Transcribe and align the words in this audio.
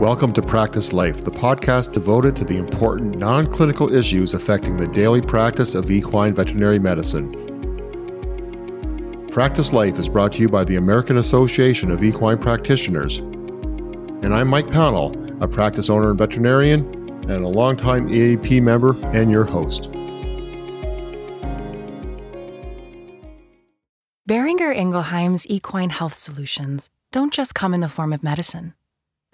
Welcome 0.00 0.34
to 0.34 0.42
Practice 0.42 0.92
Life, 0.92 1.24
the 1.24 1.30
podcast 1.30 1.94
devoted 1.94 2.36
to 2.36 2.44
the 2.44 2.58
important 2.58 3.16
non 3.16 3.50
clinical 3.50 3.90
issues 3.94 4.34
affecting 4.34 4.76
the 4.76 4.86
daily 4.86 5.22
practice 5.22 5.74
of 5.74 5.90
equine 5.90 6.34
veterinary 6.34 6.78
medicine. 6.78 7.32
Practice 9.30 9.72
Life 9.72 9.98
is 9.98 10.10
brought 10.10 10.34
to 10.34 10.42
you 10.42 10.50
by 10.50 10.64
the 10.64 10.76
American 10.76 11.16
Association 11.16 11.90
of 11.90 12.04
Equine 12.04 12.36
Practitioners. 12.36 13.20
And 13.20 14.34
I'm 14.34 14.48
Mike 14.48 14.66
Pownall, 14.66 15.42
a 15.42 15.48
practice 15.48 15.88
owner 15.88 16.10
and 16.10 16.18
veterinarian, 16.18 16.84
and 17.30 17.42
a 17.42 17.48
longtime 17.48 18.10
EAP 18.10 18.60
member 18.60 18.94
and 19.14 19.30
your 19.30 19.44
host. 19.44 19.90
Boehringer 24.28 24.76
Ingelheim's 24.76 25.48
equine 25.48 25.88
health 25.88 26.12
solutions 26.12 26.90
don't 27.12 27.32
just 27.32 27.54
come 27.54 27.72
in 27.72 27.80
the 27.80 27.88
form 27.88 28.12
of 28.12 28.22
medicine. 28.22 28.74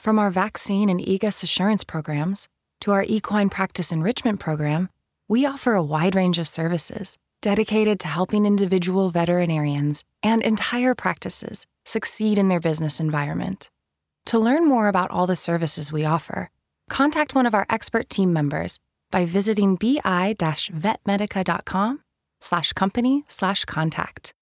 From 0.03 0.19
our 0.19 0.31
vaccine 0.33 0.89
and 0.89 1.01
EGUS 1.01 1.45
assurance 1.45 1.85
programs 1.85 2.49
to 2.81 2.91
our 2.91 3.05
equine 3.05 3.49
practice 3.49 3.93
enrichment 3.93 4.41
program, 4.41 4.89
we 5.29 5.47
offer 5.47 5.75
a 5.75 5.83
wide 5.83 6.17
range 6.17 6.41
of 6.41 6.49
services 6.49 7.17
dedicated 7.41 8.01
to 8.01 8.09
helping 8.09 8.45
individual 8.45 9.11
veterinarians 9.11 10.03
and 10.21 10.43
entire 10.43 10.97
practices 10.97 11.69
succeed 11.85 12.37
in 12.37 12.49
their 12.49 12.59
business 12.59 12.99
environment. 12.99 13.71
To 14.27 14.41
learn 14.41 14.67
more 14.67 14.89
about 14.89 15.13
all 15.13 15.29
the 15.29 15.37
services 15.37 15.93
we 15.93 16.05
offer, 16.05 16.51
contact 16.91 17.37
one 17.37 17.47
of 17.47 17.55
our 17.55 17.67
expert 17.71 18.11
team 18.11 18.33
members 18.33 18.81
by 19.13 19.25
visiting 19.25 19.77
bi-vetmedica.com 19.77 22.01
slash 22.41 22.73
company 22.73 23.23
slash 23.29 23.65
contact. 23.67 24.35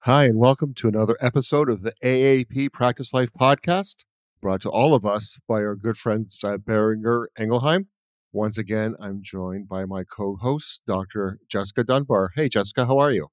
Hi, 0.00 0.24
and 0.24 0.38
welcome 0.38 0.74
to 0.74 0.88
another 0.88 1.16
episode 1.20 1.70
of 1.70 1.82
the 1.82 1.94
AAP 2.02 2.72
Practice 2.72 3.14
Life 3.14 3.32
podcast 3.32 4.02
brought 4.42 4.60
to 4.60 4.70
all 4.70 4.92
of 4.92 5.06
us 5.06 5.38
by 5.48 5.62
our 5.62 5.76
good 5.76 5.96
friends 5.96 6.38
at 6.44 6.60
Boehringer 6.60 7.26
Ingelheim. 7.38 7.86
Once 8.32 8.58
again, 8.58 8.96
I'm 9.00 9.20
joined 9.22 9.68
by 9.68 9.84
my 9.86 10.04
co 10.04 10.36
host, 10.36 10.82
Dr. 10.86 11.38
Jessica 11.48 11.84
Dunbar. 11.84 12.32
Hey, 12.34 12.48
Jessica, 12.48 12.84
how 12.84 12.98
are 12.98 13.12
you? 13.12 13.28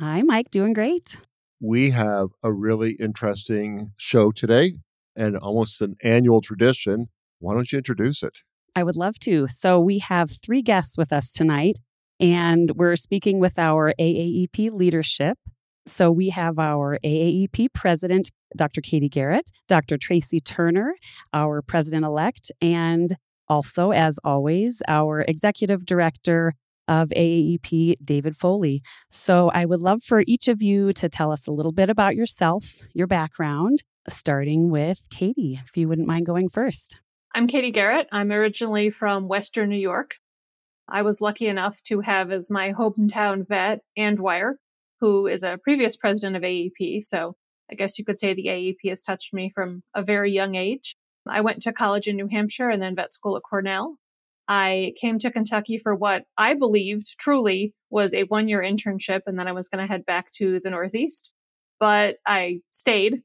Hi, 0.00 0.22
Mike. 0.22 0.50
Doing 0.50 0.74
great. 0.74 1.16
We 1.60 1.90
have 1.90 2.28
a 2.42 2.52
really 2.52 2.92
interesting 3.00 3.92
show 3.96 4.32
today 4.32 4.74
and 5.16 5.36
almost 5.36 5.80
an 5.80 5.96
annual 6.02 6.40
tradition. 6.40 7.08
Why 7.38 7.54
don't 7.54 7.70
you 7.72 7.78
introduce 7.78 8.22
it? 8.22 8.38
I 8.76 8.82
would 8.82 8.96
love 8.96 9.18
to. 9.20 9.48
So, 9.48 9.80
we 9.80 9.98
have 10.00 10.30
three 10.30 10.62
guests 10.62 10.98
with 10.98 11.12
us 11.12 11.32
tonight, 11.32 11.78
and 12.18 12.72
we're 12.76 12.96
speaking 12.96 13.40
with 13.40 13.58
our 13.58 13.94
AAEP 13.98 14.72
leadership. 14.72 15.38
So, 15.86 16.10
we 16.10 16.28
have 16.30 16.58
our 16.58 16.98
AAEP 17.04 17.68
president, 17.74 18.30
Dr. 18.56 18.80
Katie 18.80 19.08
Garrett, 19.08 19.50
Dr. 19.66 19.96
Tracy 19.96 20.40
Turner, 20.40 20.94
our 21.32 21.62
president 21.62 22.04
elect, 22.04 22.52
and 22.60 23.16
also, 23.48 23.90
as 23.90 24.18
always, 24.22 24.82
our 24.86 25.22
executive 25.26 25.84
director 25.86 26.54
of 26.86 27.08
AAEP, 27.10 27.96
David 28.04 28.36
Foley. 28.36 28.82
So, 29.10 29.50
I 29.54 29.64
would 29.64 29.80
love 29.80 30.02
for 30.02 30.22
each 30.26 30.48
of 30.48 30.60
you 30.60 30.92
to 30.94 31.08
tell 31.08 31.32
us 31.32 31.46
a 31.46 31.52
little 31.52 31.72
bit 31.72 31.88
about 31.88 32.14
yourself, 32.14 32.82
your 32.92 33.06
background, 33.06 33.82
starting 34.08 34.70
with 34.70 35.08
Katie, 35.10 35.58
if 35.62 35.76
you 35.76 35.88
wouldn't 35.88 36.08
mind 36.08 36.26
going 36.26 36.48
first. 36.48 36.98
I'm 37.34 37.46
Katie 37.46 37.70
Garrett. 37.70 38.08
I'm 38.10 38.32
originally 38.32 38.90
from 38.90 39.28
Western 39.28 39.68
New 39.70 39.78
York. 39.78 40.16
I 40.88 41.02
was 41.02 41.20
lucky 41.20 41.46
enough 41.46 41.80
to 41.84 42.00
have 42.00 42.32
as 42.32 42.50
my 42.50 42.72
hometown 42.72 43.46
vet 43.46 43.80
Ann 43.96 44.16
Dwyer, 44.16 44.58
who 45.00 45.26
is 45.26 45.42
a 45.42 45.58
previous 45.62 45.96
president 45.96 46.36
of 46.36 46.42
AEP. 46.42 47.02
So 47.02 47.36
I 47.70 47.74
guess 47.74 47.98
you 47.98 48.04
could 48.04 48.18
say 48.18 48.34
the 48.34 48.46
AEP 48.46 48.88
has 48.88 49.02
touched 49.02 49.32
me 49.32 49.50
from 49.54 49.82
a 49.94 50.02
very 50.02 50.32
young 50.32 50.54
age. 50.54 50.96
I 51.28 51.40
went 51.40 51.62
to 51.62 51.72
college 51.72 52.06
in 52.06 52.16
New 52.16 52.28
Hampshire 52.28 52.70
and 52.70 52.82
then 52.82 52.96
vet 52.96 53.12
school 53.12 53.36
at 53.36 53.42
Cornell. 53.48 53.96
I 54.48 54.94
came 55.00 55.18
to 55.20 55.30
Kentucky 55.30 55.78
for 55.78 55.94
what 55.94 56.24
I 56.36 56.54
believed 56.54 57.14
truly 57.18 57.72
was 57.88 58.12
a 58.12 58.24
one 58.24 58.48
year 58.48 58.60
internship, 58.60 59.20
and 59.26 59.38
then 59.38 59.46
I 59.46 59.52
was 59.52 59.68
going 59.68 59.86
to 59.86 59.90
head 59.90 60.04
back 60.04 60.30
to 60.38 60.58
the 60.58 60.70
Northeast. 60.70 61.32
But 61.78 62.16
I 62.26 62.60
stayed, 62.70 63.22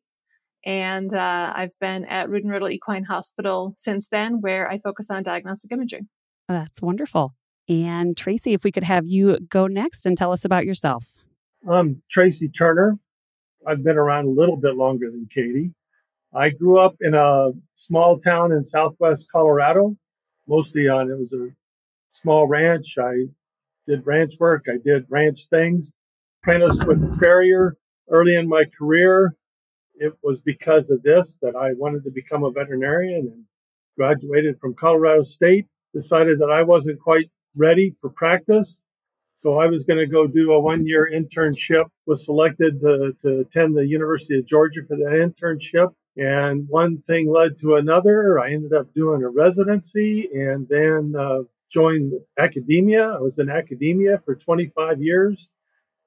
and 0.63 1.11
uh, 1.13 1.53
I've 1.55 1.73
been 1.81 2.05
at 2.05 2.29
and 2.29 2.51
Riddle 2.51 2.69
Equine 2.69 3.05
Hospital 3.05 3.73
since 3.75 4.07
then, 4.07 4.39
where 4.41 4.69
I 4.69 4.77
focus 4.77 5.09
on 5.09 5.23
diagnostic 5.23 5.71
imaging. 5.71 6.09
That's 6.47 6.81
wonderful. 6.81 7.33
And 7.67 8.15
Tracy, 8.15 8.53
if 8.53 8.63
we 8.63 8.71
could 8.71 8.83
have 8.83 9.07
you 9.07 9.39
go 9.49 9.65
next 9.65 10.05
and 10.05 10.15
tell 10.15 10.31
us 10.31 10.45
about 10.45 10.65
yourself. 10.65 11.14
I'm 11.67 12.03
Tracy 12.11 12.47
Turner. 12.47 12.99
I've 13.65 13.83
been 13.83 13.97
around 13.97 14.25
a 14.25 14.29
little 14.29 14.55
bit 14.55 14.75
longer 14.75 15.09
than 15.09 15.27
Katie. 15.33 15.71
I 16.31 16.49
grew 16.49 16.79
up 16.79 16.95
in 17.01 17.15
a 17.15 17.53
small 17.73 18.19
town 18.19 18.51
in 18.51 18.63
southwest 18.63 19.25
Colorado, 19.31 19.97
mostly 20.47 20.87
on 20.87 21.09
it 21.09 21.17
was 21.17 21.33
a 21.33 21.49
small 22.11 22.45
ranch. 22.45 22.97
I 22.99 23.13
did 23.87 24.05
ranch 24.05 24.35
work, 24.39 24.65
I 24.67 24.77
did 24.83 25.05
ranch 25.09 25.47
things. 25.49 25.91
Apprenticed 26.43 26.85
with 26.85 27.03
a 27.03 27.15
farrier 27.15 27.77
early 28.11 28.35
in 28.35 28.47
my 28.47 28.65
career. 28.77 29.35
It 29.95 30.13
was 30.21 30.41
because 30.41 30.91
of 30.91 31.01
this 31.01 31.39
that 31.41 31.55
I 31.55 31.73
wanted 31.73 32.03
to 32.03 32.11
become 32.11 32.43
a 32.43 32.51
veterinarian 32.51 33.31
and 33.33 33.43
graduated 33.97 34.59
from 34.59 34.75
Colorado 34.75 35.23
State. 35.23 35.65
Decided 35.95 36.37
that 36.39 36.51
I 36.51 36.61
wasn't 36.61 36.99
quite 36.99 37.31
ready 37.55 37.95
for 38.01 38.11
practice 38.11 38.83
so 39.35 39.59
I 39.59 39.67
was 39.67 39.83
going 39.83 39.99
to 39.99 40.07
go 40.07 40.27
do 40.27 40.53
a 40.53 40.59
one 40.59 40.87
year 40.87 41.09
internship, 41.13 41.85
was 42.05 42.25
selected 42.25 42.79
to, 42.81 43.13
to 43.21 43.39
attend 43.39 43.75
the 43.75 43.85
University 43.85 44.39
of 44.39 44.45
Georgia 44.45 44.81
for 44.87 44.95
that 44.95 45.11
internship. 45.11 45.93
And 46.17 46.65
one 46.69 47.01
thing 47.01 47.29
led 47.29 47.57
to 47.57 47.75
another. 47.75 48.39
I 48.39 48.53
ended 48.53 48.71
up 48.71 48.93
doing 48.93 49.23
a 49.23 49.29
residency 49.29 50.29
and 50.33 50.65
then 50.69 51.13
uh, 51.19 51.39
joined 51.69 52.13
academia. 52.39 53.09
I 53.09 53.19
was 53.19 53.37
in 53.37 53.49
academia 53.49 54.21
for 54.23 54.35
25 54.35 55.01
years. 55.01 55.49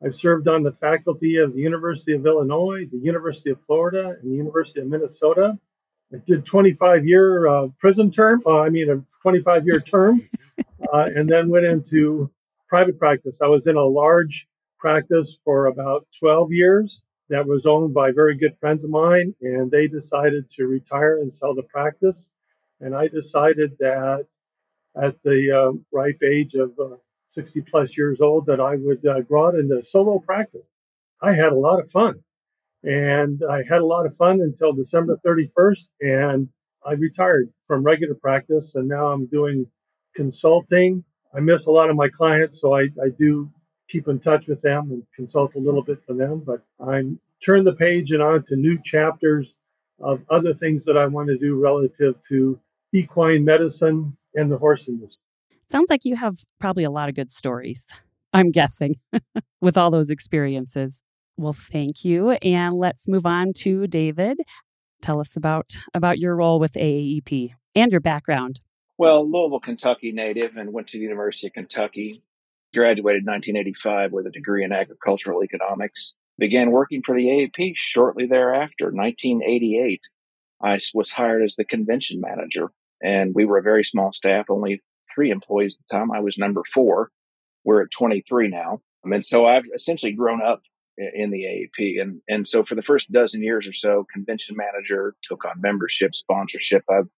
I've 0.03 0.15
served 0.15 0.49
on 0.49 0.63
the 0.63 0.73
faculty 0.73 1.37
of 1.37 1.53
the 1.53 1.61
University 1.61 2.15
of 2.15 2.25
Illinois, 2.25 2.87
the 2.91 2.99
University 2.99 3.51
of 3.51 3.59
Florida, 3.67 4.17
and 4.21 4.33
the 4.33 4.37
University 4.37 4.81
of 4.81 4.87
Minnesota. 4.87 5.59
I 6.15 6.19
did 6.27 6.47
25 6.47 7.05
year 7.05 7.47
uh, 7.47 7.69
prison 7.79 8.11
term, 8.11 8.43
uh, 8.47 8.61
I 8.61 8.71
mean, 8.71 8.89
a 8.91 9.05
25 9.21 9.67
year 9.67 9.81
term, 9.81 10.23
uh, 10.93 11.09
and 11.15 11.29
then 11.29 11.51
went 11.51 11.67
into 11.67 12.31
private 12.69 12.99
practice. 12.99 13.41
I 13.43 13.47
was 13.47 13.67
in 13.67 13.77
a 13.77 13.85
large 13.85 14.47
practice 14.79 15.39
for 15.45 15.67
about 15.67 16.07
12 16.19 16.53
years 16.53 17.03
that 17.29 17.47
was 17.47 17.67
owned 17.67 17.93
by 17.93 18.13
very 18.13 18.37
good 18.37 18.57
friends 18.61 18.85
of 18.85 18.91
mine, 18.91 19.35
and 19.43 19.71
they 19.71 19.87
decided 19.87 20.49
to 20.51 20.67
retire 20.67 21.19
and 21.19 21.33
sell 21.33 21.55
the 21.55 21.63
practice. 21.63 22.29
And 22.81 22.95
I 22.95 23.09
decided 23.09 23.77
that 23.81 24.27
at 25.01 25.21
the 25.23 25.51
uh, 25.51 25.73
ripe 25.93 26.23
age 26.23 26.55
of 26.55 26.73
uh, 26.79 26.97
60 27.27 27.61
plus 27.63 27.97
years 27.97 28.21
old, 28.21 28.47
that 28.47 28.61
I 28.61 28.77
would 28.77 29.05
uh, 29.07 29.21
go 29.21 29.47
out 29.47 29.55
into 29.55 29.83
solo 29.83 30.19
practice. 30.19 30.67
I 31.21 31.35
had 31.35 31.53
a 31.53 31.59
lot 31.59 31.81
of 31.81 31.91
fun, 31.91 32.21
and 32.83 33.43
I 33.51 33.63
had 33.69 33.81
a 33.81 33.87
lot 33.87 34.07
of 34.07 34.17
fun 34.17 34.41
until 34.41 34.73
December 34.73 35.19
31st, 35.27 35.91
and 36.01 36.49
I 36.87 36.93
retired 36.93 37.53
from 37.67 37.83
regular 37.83 38.15
practice, 38.15 38.75
and 38.75 38.89
now 38.89 39.09
I'm 39.09 39.27
doing 39.27 39.67
consulting 40.15 41.05
I 41.35 41.41
miss 41.41 41.67
a 41.67 41.71
lot 41.71 41.91
of 41.91 41.97
my 41.97 42.09
clients, 42.09 42.61
so 42.61 42.75
I, 42.75 42.83
I 43.03 43.11
do 43.19 43.51
keep 43.89 44.09
in 44.09 44.19
touch 44.19 44.47
with 44.49 44.61
them 44.61 44.91
and 44.91 45.03
consult 45.15 45.55
a 45.55 45.59
little 45.59 45.83
bit 45.83 46.03
for 46.07 46.15
them. 46.15 46.43
But 46.45 46.63
I'm 46.81 47.21
turn 47.45 47.65
the 47.65 47.73
page 47.73 48.13
and 48.13 48.23
on 48.23 48.45
to 48.45 48.57
new 48.57 48.79
chapters 48.83 49.55
of 50.01 50.21
other 50.31 50.55
things 50.55 50.85
that 50.85 50.97
I 50.97 51.07
want 51.07 51.29
to 51.29 51.39
do 51.39 51.57
relative 51.57 52.21
to 52.29 52.59
equine 52.93 53.45
medicine 53.45 54.17
and 54.35 54.51
the 54.51 54.59
horse 54.59 54.89
industry. 54.89 55.23
Sounds 55.71 55.91
like 55.91 56.05
you 56.05 56.17
have 56.17 56.37
probably 56.61 56.85
a 56.85 56.91
lot 56.91 57.09
of 57.09 57.15
good 57.15 57.31
stories, 57.31 57.87
I'm 58.33 58.51
guessing, 58.51 58.95
with 59.61 59.77
all 59.77 59.91
those 59.91 60.11
experiences. 60.11 61.03
Well, 61.37 61.53
thank 61.53 62.05
you. 62.05 62.31
And 62.43 62.75
let's 62.75 63.07
move 63.07 63.27
on 63.27 63.53
to 63.59 63.87
David. 63.87 64.39
Tell 65.01 65.21
us 65.21 65.37
about 65.37 65.79
about 65.95 66.19
your 66.19 66.35
role 66.37 66.59
with 66.59 66.73
AAEP 66.73 67.51
and 67.75 67.93
your 67.93 68.01
background. 68.01 68.61
Well, 68.99 69.31
Louisville, 69.31 69.61
Kentucky 69.61 70.11
native 70.11 70.57
and 70.57 70.73
went 70.73 70.89
to 70.89 70.99
the 70.99 71.05
University 71.05 71.47
of 71.47 71.53
Kentucky. 71.53 72.21
Graduated 72.75 73.25
1985 73.25 74.13
with 74.13 74.27
a 74.27 74.31
degree 74.31 74.65
in 74.65 74.73
agricultural 74.73 75.45
economics. 75.45 76.17
Began 76.37 76.73
working 76.73 77.03
for 77.03 77.17
the 77.17 77.27
AAP 77.27 77.75
shortly 77.77 78.27
thereafter. 78.27 78.87
1988, 78.87 80.01
I 80.63 80.81
was 80.95 81.13
hired 81.13 81.45
as 81.45 81.55
the 81.55 81.65
convention 81.65 82.21
manager, 82.21 82.71
and 83.03 83.35
we 83.35 83.45
were 83.45 83.59
a 83.59 83.63
very 83.63 83.85
small 83.85 84.13
staff, 84.13 84.47
only 84.51 84.83
three 85.15 85.31
employees 85.31 85.77
at 85.77 85.87
the 85.87 85.97
time. 85.97 86.11
I 86.11 86.21
was 86.21 86.37
number 86.37 86.63
four. 86.75 87.11
We're 87.65 87.83
at 87.83 87.91
23 87.97 88.49
now. 88.49 88.83
And 89.05 89.25
so 89.25 89.47
I've 89.47 89.65
essentially 89.75 90.13
grown 90.13 90.43
up 90.43 90.63
in 90.99 91.31
the 91.31 91.45
AAP. 91.45 92.01
And, 92.01 92.21
and 92.29 92.47
so 92.47 92.65
for 92.65 92.75
the 92.75 92.83
first 92.83 93.13
dozen 93.13 93.43
years 93.43 93.67
or 93.69 93.73
so, 93.73 94.07
convention 94.13 94.57
manager 94.57 95.15
took 95.23 95.45
on 95.45 95.61
membership, 95.61 96.15
sponsorship. 96.15 96.83
I've 96.91 97.09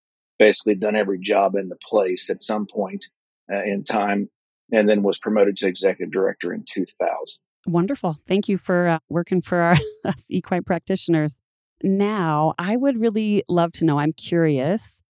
basically 0.41 0.75
done 0.75 0.97
every 0.97 1.21
job 1.21 1.55
in 1.55 1.69
the 1.69 1.77
place 1.89 2.31
at 2.31 2.43
some 2.43 2.67
point 2.67 3.07
uh, 3.53 3.63
in 3.63 3.85
time, 3.85 4.29
and 4.73 4.89
then 4.89 5.03
was 5.03 5.19
promoted 5.19 5.57
to 5.59 5.69
executive 5.69 6.11
director 6.11 6.53
in 6.53 6.65
2000. 6.69 7.39
Wonderful. 7.67 8.17
Thank 8.27 8.49
you 8.49 8.57
for 8.57 8.89
uh, 8.89 8.99
working 9.11 9.43
for 9.43 9.59
our, 9.59 9.77
us 10.05 10.27
equine 10.31 10.63
practitioners. 10.63 11.41
now 11.83 12.55
I 12.59 12.77
would 12.77 12.99
really 12.99 13.45
love 13.49 13.73
to 13.75 13.85
know. 13.85 13.99
I'm 13.99 14.15
curious, 14.15 15.03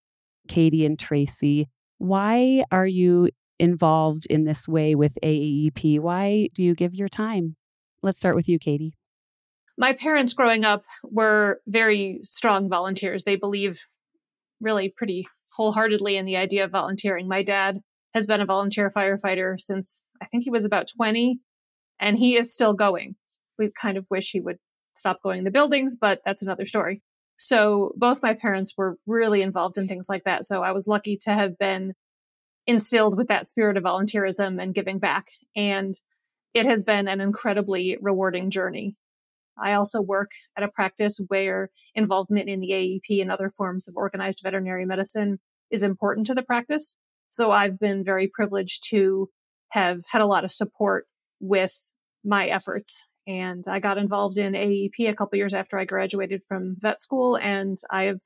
Katie 0.48 0.84
and 0.84 0.98
Tracy, 0.98 1.68
why 1.98 2.64
are 2.72 2.86
you 2.86 3.30
involved 3.60 4.26
in 4.28 4.44
this 4.44 4.66
way 4.66 4.94
with 4.94 5.16
AAEP? 5.22 6.00
Why 6.00 6.48
do 6.54 6.64
you 6.64 6.74
give 6.74 6.94
your 6.94 7.08
time? 7.08 7.56
Let's 8.02 8.18
start 8.18 8.34
with 8.34 8.48
you, 8.48 8.58
Katie. 8.58 8.94
My 9.78 9.92
parents 9.92 10.32
growing 10.32 10.64
up 10.64 10.84
were 11.04 11.60
very 11.66 12.20
strong 12.22 12.68
volunteers. 12.68 13.24
They 13.24 13.36
believe 13.36 13.86
really 14.60 14.92
pretty 14.94 15.26
wholeheartedly 15.54 16.16
in 16.16 16.26
the 16.26 16.36
idea 16.36 16.64
of 16.64 16.70
volunteering. 16.70 17.28
My 17.28 17.42
dad 17.42 17.80
has 18.14 18.26
been 18.26 18.40
a 18.40 18.46
volunteer 18.46 18.90
firefighter 18.90 19.58
since 19.58 20.00
I 20.22 20.26
think 20.26 20.44
he 20.44 20.50
was 20.50 20.64
about 20.64 20.88
20, 20.94 21.38
and 21.98 22.18
he 22.18 22.36
is 22.36 22.52
still 22.52 22.72
going. 22.72 23.16
We 23.58 23.70
kind 23.70 23.96
of 23.96 24.06
wish 24.10 24.30
he 24.30 24.40
would 24.40 24.58
stop 24.94 25.22
going 25.22 25.38
in 25.38 25.44
the 25.44 25.50
buildings, 25.50 25.96
but 26.00 26.20
that's 26.24 26.42
another 26.42 26.66
story. 26.66 27.02
So 27.36 27.92
both 27.96 28.22
my 28.22 28.34
parents 28.34 28.74
were 28.76 28.98
really 29.06 29.42
involved 29.42 29.78
in 29.78 29.88
things 29.88 30.08
like 30.08 30.24
that. 30.24 30.44
So 30.44 30.62
I 30.62 30.72
was 30.72 30.86
lucky 30.86 31.16
to 31.22 31.32
have 31.32 31.56
been 31.58 31.94
instilled 32.66 33.16
with 33.16 33.28
that 33.28 33.46
spirit 33.46 33.76
of 33.76 33.84
volunteerism 33.84 34.62
and 34.62 34.74
giving 34.74 34.98
back. 34.98 35.28
And 35.56 35.94
it 36.52 36.66
has 36.66 36.82
been 36.82 37.08
an 37.08 37.20
incredibly 37.20 37.96
rewarding 38.00 38.50
journey. 38.50 38.96
I 39.58 39.72
also 39.72 40.00
work 40.00 40.30
at 40.56 40.62
a 40.62 40.68
practice 40.68 41.20
where 41.28 41.70
involvement 41.94 42.48
in 42.48 42.60
the 42.60 42.70
AEP 42.70 43.20
and 43.20 43.30
other 43.30 43.50
forms 43.50 43.88
of 43.88 43.96
organized 43.96 44.40
veterinary 44.42 44.84
medicine 44.84 45.38
is 45.70 45.82
important 45.82 46.26
to 46.26 46.34
the 46.34 46.42
practice. 46.42 46.96
So 47.28 47.50
I've 47.50 47.78
been 47.78 48.04
very 48.04 48.28
privileged 48.28 48.84
to 48.90 49.30
have 49.70 50.00
had 50.12 50.22
a 50.22 50.26
lot 50.26 50.44
of 50.44 50.50
support 50.50 51.06
with 51.40 51.92
my 52.24 52.46
efforts. 52.48 53.02
And 53.26 53.64
I 53.68 53.78
got 53.78 53.98
involved 53.98 54.36
in 54.36 54.54
AEP 54.54 55.08
a 55.08 55.14
couple 55.14 55.38
years 55.38 55.54
after 55.54 55.78
I 55.78 55.84
graduated 55.84 56.42
from 56.42 56.76
vet 56.78 57.00
school, 57.00 57.36
and 57.36 57.78
I've 57.90 58.22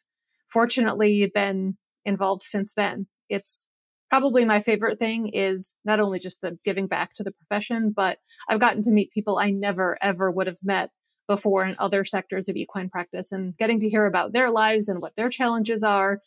fortunately 0.48 1.30
been 1.32 1.76
involved 2.04 2.42
since 2.42 2.72
then. 2.74 3.06
It's 3.28 3.66
probably 4.08 4.44
my 4.44 4.60
favorite 4.60 4.98
thing 4.98 5.28
is 5.28 5.74
not 5.84 6.00
only 6.00 6.18
just 6.18 6.40
the 6.40 6.58
giving 6.64 6.86
back 6.86 7.14
to 7.14 7.24
the 7.24 7.32
profession, 7.32 7.92
but 7.94 8.18
I've 8.48 8.60
gotten 8.60 8.82
to 8.82 8.92
meet 8.92 9.10
people 9.12 9.38
I 9.38 9.50
never 9.50 9.98
ever 10.00 10.30
would 10.30 10.46
have 10.46 10.58
met 10.62 10.90
before 11.26 11.64
in 11.64 11.76
other 11.78 12.04
sectors 12.04 12.48
of 12.48 12.56
equine 12.56 12.88
practice 12.88 13.32
and 13.32 13.56
getting 13.56 13.80
to 13.80 13.88
hear 13.88 14.06
about 14.06 14.32
their 14.32 14.50
lives 14.50 14.88
and 14.88 15.00
what 15.00 15.16
their 15.16 15.28
challenges 15.28 15.82
are. 15.82 16.20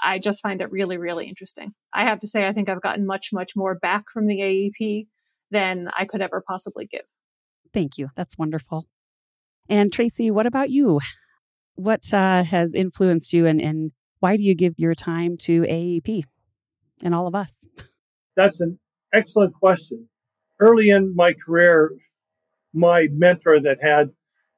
I 0.00 0.18
just 0.18 0.42
find 0.42 0.60
it 0.60 0.70
really, 0.72 0.96
really 0.96 1.26
interesting. 1.26 1.74
I 1.92 2.04
have 2.04 2.18
to 2.20 2.28
say, 2.28 2.46
I 2.46 2.52
think 2.52 2.68
I've 2.68 2.80
gotten 2.80 3.06
much, 3.06 3.28
much 3.32 3.52
more 3.54 3.74
back 3.74 4.04
from 4.12 4.26
the 4.26 4.40
AEP 4.40 5.06
than 5.50 5.90
I 5.96 6.06
could 6.06 6.22
ever 6.22 6.42
possibly 6.46 6.86
give. 6.86 7.04
Thank 7.72 7.98
you. 7.98 8.08
That's 8.16 8.38
wonderful. 8.38 8.86
And 9.68 9.92
Tracy, 9.92 10.30
what 10.30 10.46
about 10.46 10.70
you? 10.70 11.00
What 11.74 12.12
uh, 12.12 12.42
has 12.42 12.74
influenced 12.74 13.32
you 13.32 13.46
and, 13.46 13.60
and 13.60 13.92
why 14.20 14.36
do 14.36 14.42
you 14.42 14.54
give 14.54 14.74
your 14.76 14.94
time 14.94 15.36
to 15.42 15.62
AEP 15.62 16.22
and 17.02 17.14
all 17.14 17.26
of 17.26 17.34
us? 17.34 17.66
That's 18.36 18.60
an 18.60 18.78
excellent 19.12 19.54
question. 19.54 20.08
Early 20.60 20.90
in 20.90 21.14
my 21.14 21.32
career, 21.32 21.92
my 22.72 23.08
mentor 23.12 23.60
that 23.60 23.78
had 23.82 24.10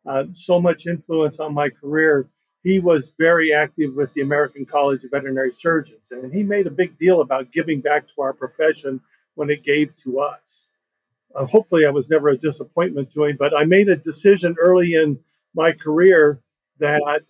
uh, 0.07 0.25
so 0.33 0.61
much 0.61 0.87
influence 0.87 1.41
on 1.41 1.55
my 1.55 1.69
career. 1.69 2.29
He 2.63 2.79
was 2.79 3.15
very 3.19 3.53
active 3.53 3.95
with 3.95 4.13
the 4.15 4.23
American 4.23 4.65
College 4.65 5.05
of 5.05 5.11
Veterinary 5.11 5.53
Surgeons, 5.53 6.13
and 6.13 6.33
he 6.33 6.43
made 6.43 6.67
a 6.67 6.71
big 6.71 6.99
deal 6.99 7.21
about 7.21 7.53
giving 7.53 7.81
back 7.81 8.07
to 8.09 8.23
our 8.23 8.33
profession 8.33 9.01
when 9.35 9.51
it 9.51 9.65
gave 9.65 9.95
to 9.97 10.21
us. 10.21 10.67
Uh, 11.35 11.45
hopefully, 11.47 11.85
I 11.85 11.91
was 11.91 12.09
never 12.09 12.29
a 12.29 12.39
disappointment 12.39 13.13
to 13.13 13.25
him, 13.25 13.37
but 13.39 13.57
I 13.57 13.65
made 13.65 13.89
a 13.89 13.97
decision 13.97 14.57
early 14.59 14.95
in 14.95 15.19
my 15.55 15.73
career 15.73 16.41
that 16.79 17.23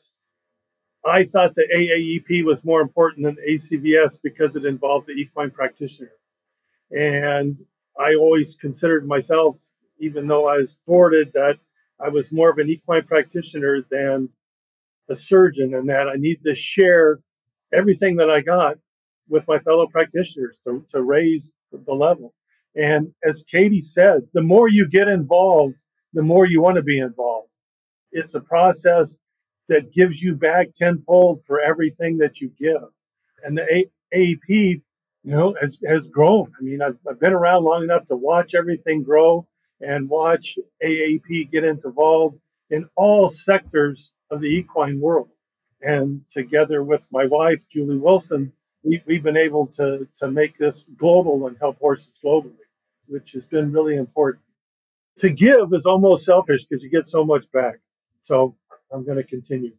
I 1.05 1.25
thought 1.25 1.55
the 1.55 1.69
AAEP 1.75 2.44
was 2.44 2.65
more 2.65 2.81
important 2.81 3.25
than 3.25 3.37
ACVS 3.47 4.19
because 4.23 4.56
it 4.56 4.65
involved 4.65 5.06
the 5.06 5.12
equine 5.12 5.50
practitioner. 5.50 6.12
And 6.91 7.59
I 7.99 8.15
always 8.15 8.55
considered 8.55 9.06
myself, 9.06 9.59
even 9.99 10.26
though 10.26 10.47
I 10.49 10.59
was 10.59 10.76
boarded, 10.87 11.32
that 11.35 11.59
I 12.04 12.08
was 12.08 12.30
more 12.30 12.50
of 12.50 12.58
an 12.58 12.68
equine 12.68 13.04
practitioner 13.04 13.82
than 13.90 14.28
a 15.08 15.14
surgeon, 15.14 15.74
and 15.74 15.88
that 15.88 16.06
I 16.06 16.16
need 16.16 16.42
to 16.44 16.54
share 16.54 17.20
everything 17.72 18.16
that 18.16 18.30
I 18.30 18.42
got 18.42 18.76
with 19.28 19.48
my 19.48 19.58
fellow 19.60 19.86
practitioners 19.86 20.60
to, 20.64 20.84
to 20.90 21.02
raise 21.02 21.54
the 21.72 21.94
level. 21.94 22.34
And 22.76 23.12
as 23.24 23.42
Katie 23.50 23.80
said, 23.80 24.22
the 24.34 24.42
more 24.42 24.68
you 24.68 24.86
get 24.86 25.08
involved, 25.08 25.82
the 26.12 26.22
more 26.22 26.46
you 26.46 26.60
want 26.60 26.76
to 26.76 26.82
be 26.82 26.98
involved. 26.98 27.48
It's 28.12 28.34
a 28.34 28.40
process 28.40 29.18
that 29.68 29.92
gives 29.92 30.22
you 30.22 30.34
back 30.34 30.74
tenfold 30.74 31.42
for 31.46 31.60
everything 31.60 32.18
that 32.18 32.38
you 32.38 32.52
give. 32.58 32.82
And 33.42 33.56
the 33.56 33.86
AEP, 34.14 34.38
you 34.48 34.82
know, 35.24 35.54
has, 35.58 35.78
has 35.86 36.06
grown. 36.08 36.52
I 36.60 36.62
mean, 36.62 36.82
I've, 36.82 36.98
I've 37.08 37.20
been 37.20 37.32
around 37.32 37.64
long 37.64 37.82
enough 37.82 38.04
to 38.06 38.16
watch 38.16 38.54
everything 38.54 39.02
grow 39.02 39.46
and 39.84 40.08
watch 40.08 40.58
AAP 40.82 41.50
get 41.50 41.64
involved 41.64 42.38
in 42.70 42.88
all 42.96 43.28
sectors 43.28 44.12
of 44.31 44.40
the 44.40 44.48
equine 44.48 45.00
world. 45.00 45.28
And 45.82 46.22
together 46.31 46.82
with 46.82 47.06
my 47.10 47.26
wife, 47.26 47.69
Julie 47.69 47.98
Wilson, 47.98 48.52
we, 48.82 49.02
we've 49.06 49.22
been 49.22 49.36
able 49.36 49.66
to, 49.69 50.08
to 50.20 50.31
make 50.31 50.56
this 50.58 50.88
global 50.96 51.46
and 51.46 51.56
help 51.58 51.78
horses 51.78 52.19
globally, 52.25 52.52
which 53.06 53.32
has 53.32 53.44
been 53.44 53.72
really 53.72 53.96
important. 53.96 54.42
To 55.19 55.31
give 55.31 55.72
is 55.72 55.87
almost 55.87 56.25
selfish 56.25 56.64
because 56.64 56.82
you 56.82 56.90
get 56.90 57.06
so 57.06 57.25
much 57.25 57.50
back. 57.52 57.76
So 58.22 58.56
I'm 58.92 59.04
going 59.04 59.19
to 59.19 59.25
continue. 59.25 59.72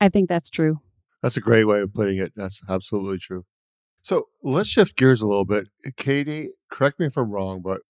I 0.00 0.08
think 0.08 0.28
that's 0.28 0.50
true. 0.50 0.80
That's 1.22 1.36
a 1.36 1.40
great 1.40 1.64
way 1.64 1.80
of 1.80 1.94
putting 1.94 2.18
it. 2.18 2.32
That's 2.34 2.60
absolutely 2.68 3.18
true. 3.18 3.44
So 4.02 4.26
let's 4.42 4.68
shift 4.68 4.96
gears 4.96 5.22
a 5.22 5.28
little 5.28 5.44
bit. 5.44 5.68
Katie, 5.96 6.50
correct 6.70 6.98
me 6.98 7.06
if 7.06 7.16
I'm 7.16 7.30
wrong, 7.30 7.62
but 7.62 7.82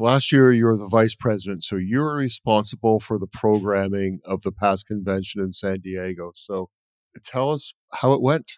Last 0.00 0.32
year, 0.32 0.50
you 0.50 0.64
were 0.64 0.76
the 0.76 0.88
vice 0.88 1.14
president, 1.14 1.62
so 1.62 1.76
you 1.76 2.00
were 2.00 2.16
responsible 2.16 3.00
for 3.00 3.18
the 3.18 3.26
programming 3.26 4.20
of 4.24 4.42
the 4.42 4.52
past 4.52 4.86
convention 4.86 5.42
in 5.42 5.52
San 5.52 5.80
Diego. 5.80 6.32
So 6.34 6.70
tell 7.24 7.50
us 7.50 7.74
how 7.92 8.14
it 8.14 8.22
went. 8.22 8.52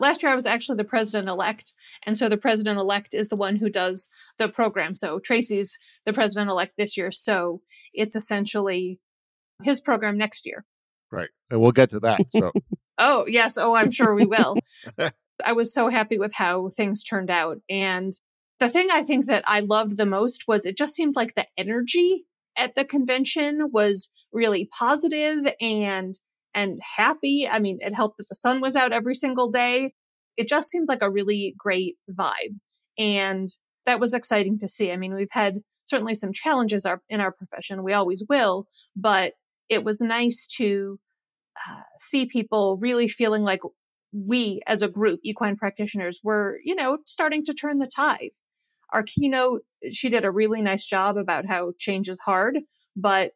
Last 0.00 0.22
year, 0.22 0.32
I 0.32 0.34
was 0.34 0.46
actually 0.46 0.78
the 0.78 0.84
president 0.84 1.28
elect. 1.28 1.72
And 2.04 2.18
so 2.18 2.28
the 2.28 2.36
president 2.36 2.80
elect 2.80 3.14
is 3.14 3.28
the 3.28 3.36
one 3.36 3.56
who 3.56 3.70
does 3.70 4.08
the 4.38 4.48
program. 4.48 4.96
So 4.96 5.20
Tracy's 5.20 5.78
the 6.04 6.12
president 6.12 6.50
elect 6.50 6.74
this 6.76 6.96
year. 6.96 7.12
So 7.12 7.60
it's 7.94 8.16
essentially 8.16 8.98
his 9.62 9.80
program 9.80 10.18
next 10.18 10.44
year. 10.44 10.64
Right. 11.12 11.28
And 11.50 11.60
we'll 11.60 11.72
get 11.72 11.90
to 11.90 12.00
that. 12.00 12.20
So, 12.30 12.50
oh, 12.98 13.26
yes. 13.28 13.56
Oh, 13.56 13.76
I'm 13.76 13.92
sure 13.92 14.14
we 14.14 14.26
will. 14.26 14.56
I 15.46 15.52
was 15.52 15.72
so 15.72 15.88
happy 15.88 16.18
with 16.18 16.34
how 16.34 16.70
things 16.70 17.04
turned 17.04 17.30
out. 17.30 17.58
And 17.70 18.12
the 18.60 18.68
thing 18.68 18.88
I 18.92 19.02
think 19.02 19.26
that 19.26 19.44
I 19.46 19.60
loved 19.60 19.96
the 19.96 20.06
most 20.06 20.44
was 20.46 20.66
it 20.66 20.76
just 20.76 20.94
seemed 20.94 21.16
like 21.16 21.34
the 21.34 21.46
energy 21.58 22.24
at 22.56 22.74
the 22.74 22.84
convention 22.84 23.70
was 23.72 24.10
really 24.32 24.68
positive 24.78 25.46
and 25.60 26.14
and 26.54 26.78
happy. 26.96 27.48
I 27.50 27.58
mean, 27.58 27.78
it 27.80 27.94
helped 27.94 28.18
that 28.18 28.28
the 28.28 28.34
sun 28.34 28.60
was 28.60 28.76
out 28.76 28.92
every 28.92 29.14
single 29.14 29.50
day. 29.50 29.92
It 30.36 30.48
just 30.48 30.70
seemed 30.70 30.86
like 30.86 31.02
a 31.02 31.10
really 31.10 31.54
great 31.56 31.96
vibe. 32.10 32.58
And 32.98 33.48
that 33.86 34.00
was 34.00 34.12
exciting 34.12 34.58
to 34.58 34.68
see. 34.68 34.92
I 34.92 34.96
mean, 34.96 35.14
we've 35.14 35.32
had 35.32 35.60
certainly 35.84 36.14
some 36.14 36.32
challenges 36.32 36.86
in 37.08 37.20
our 37.20 37.32
profession. 37.32 37.82
We 37.82 37.94
always 37.94 38.24
will, 38.28 38.66
but 38.94 39.32
it 39.68 39.82
was 39.82 40.00
nice 40.00 40.46
to 40.58 40.98
uh, 41.68 41.80
see 41.98 42.26
people 42.26 42.76
really 42.80 43.08
feeling 43.08 43.44
like 43.44 43.60
we 44.12 44.60
as 44.66 44.82
a 44.82 44.88
group, 44.88 45.20
equine 45.24 45.56
practitioners, 45.56 46.20
were, 46.22 46.58
you 46.64 46.74
know, 46.74 46.98
starting 47.06 47.44
to 47.46 47.54
turn 47.54 47.78
the 47.78 47.86
tide 47.86 48.30
our 48.92 49.02
keynote, 49.02 49.62
she 49.90 50.08
did 50.08 50.24
a 50.24 50.30
really 50.30 50.62
nice 50.62 50.84
job 50.84 51.16
about 51.16 51.46
how 51.46 51.72
change 51.78 52.08
is 52.08 52.20
hard, 52.20 52.58
but 52.94 53.32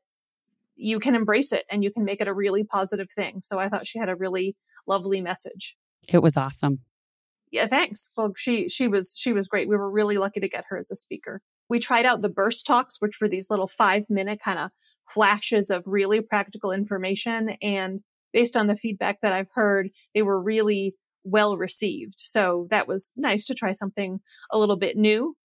you 0.77 1.01
can 1.01 1.15
embrace 1.15 1.53
it 1.53 1.65
and 1.71 1.83
you 1.83 1.91
can 1.91 2.05
make 2.05 2.21
it 2.21 2.29
a 2.29 2.35
really 2.35 2.63
positive 2.63 3.11
thing. 3.11 3.41
So 3.43 3.59
I 3.59 3.69
thought 3.69 3.87
she 3.87 3.99
had 3.99 4.11
a 4.11 4.15
really 4.15 4.57
lovely 4.87 5.21
message. 5.21 5.75
It 6.09 6.23
was 6.23 6.37
awesome. 6.37 6.81
Yeah, 7.51 7.67
thanks. 7.67 8.11
Well, 8.17 8.33
she 8.37 8.69
she 8.69 8.87
was 8.89 9.17
she 9.19 9.33
was 9.33 9.49
great. 9.49 9.69
We 9.69 9.77
were 9.77 9.91
really 9.91 10.19
lucky 10.19 10.41
to 10.41 10.49
get 10.49 10.65
her 10.69 10.77
as 10.77 10.91
a 10.91 10.97
speaker. 10.97 11.41
We 11.69 11.79
tried 11.81 12.05
out 12.05 12.23
the 12.23 12.29
burst 12.29 12.67
talks, 12.67 13.01
which 13.01 13.19
were 13.21 13.29
these 13.29 13.51
little 13.51 13.69
5-minute 13.69 14.41
kind 14.45 14.59
of 14.59 14.71
flashes 15.09 15.71
of 15.71 15.85
really 15.87 16.21
practical 16.21 16.71
information 16.71 17.57
and 17.63 18.01
based 18.33 18.57
on 18.57 18.67
the 18.67 18.77
feedback 18.77 19.21
that 19.23 19.33
I've 19.33 19.51
heard, 19.55 19.89
they 20.15 20.23
were 20.23 20.41
really 20.41 20.95
well 21.25 21.57
received. 21.57 22.17
So 22.19 22.67
that 22.71 22.87
was 22.87 23.13
nice 23.17 23.45
to 23.47 23.55
try 23.55 23.73
something 23.73 24.21
a 24.53 24.59
little 24.59 24.77
bit 24.77 24.97
new 24.97 25.37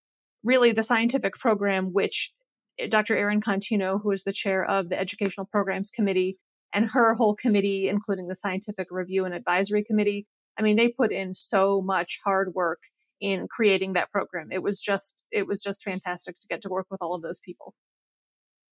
really 0.43 0.71
the 0.71 0.83
scientific 0.83 1.36
program, 1.36 1.93
which 1.93 2.31
eh, 2.79 2.88
Dr. 2.88 3.15
Erin 3.15 3.41
Contino, 3.41 4.01
who 4.01 4.12
is 4.12 4.24
the 4.24 4.33
chair 4.33 4.63
of 4.63 4.89
the 4.89 5.00
Educational 5.00 5.45
Programs 5.45 5.89
Committee, 5.89 6.38
and 6.74 6.89
her 6.91 7.15
whole 7.15 7.36
committee, 7.36 7.89
including 7.89 8.27
the 8.27 8.36
Scientific 8.36 8.88
Review 8.89 9.25
and 9.25 9.33
Advisory 9.33 9.83
Committee, 9.83 10.25
I 10.57 10.62
mean, 10.62 10.77
they 10.77 10.89
put 10.89 11.12
in 11.12 11.33
so 11.33 11.81
much 11.81 12.19
hard 12.24 12.53
work 12.53 12.79
in 13.19 13.48
creating 13.50 13.93
that 13.93 14.12
program. 14.12 14.50
It 14.51 14.63
was 14.63 14.79
just, 14.79 15.24
it 15.31 15.48
was 15.48 15.62
just 15.62 15.83
fantastic 15.83 16.39
to 16.39 16.48
get 16.50 16.62
to 16.62 16.69
work 16.69 16.88
with 16.89 17.01
all 17.01 17.13
of 17.13 17.21
those 17.21 17.39
people. 17.39 17.74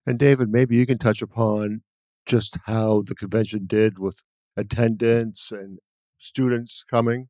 And 0.07 0.17
David, 0.17 0.49
maybe 0.49 0.75
you 0.77 0.85
can 0.85 0.97
touch 0.97 1.21
upon 1.21 1.81
just 2.25 2.57
how 2.65 3.03
the 3.05 3.15
convention 3.15 3.65
did 3.67 3.99
with 3.99 4.21
attendance 4.55 5.49
and 5.51 5.79
students 6.17 6.83
coming? 6.89 7.27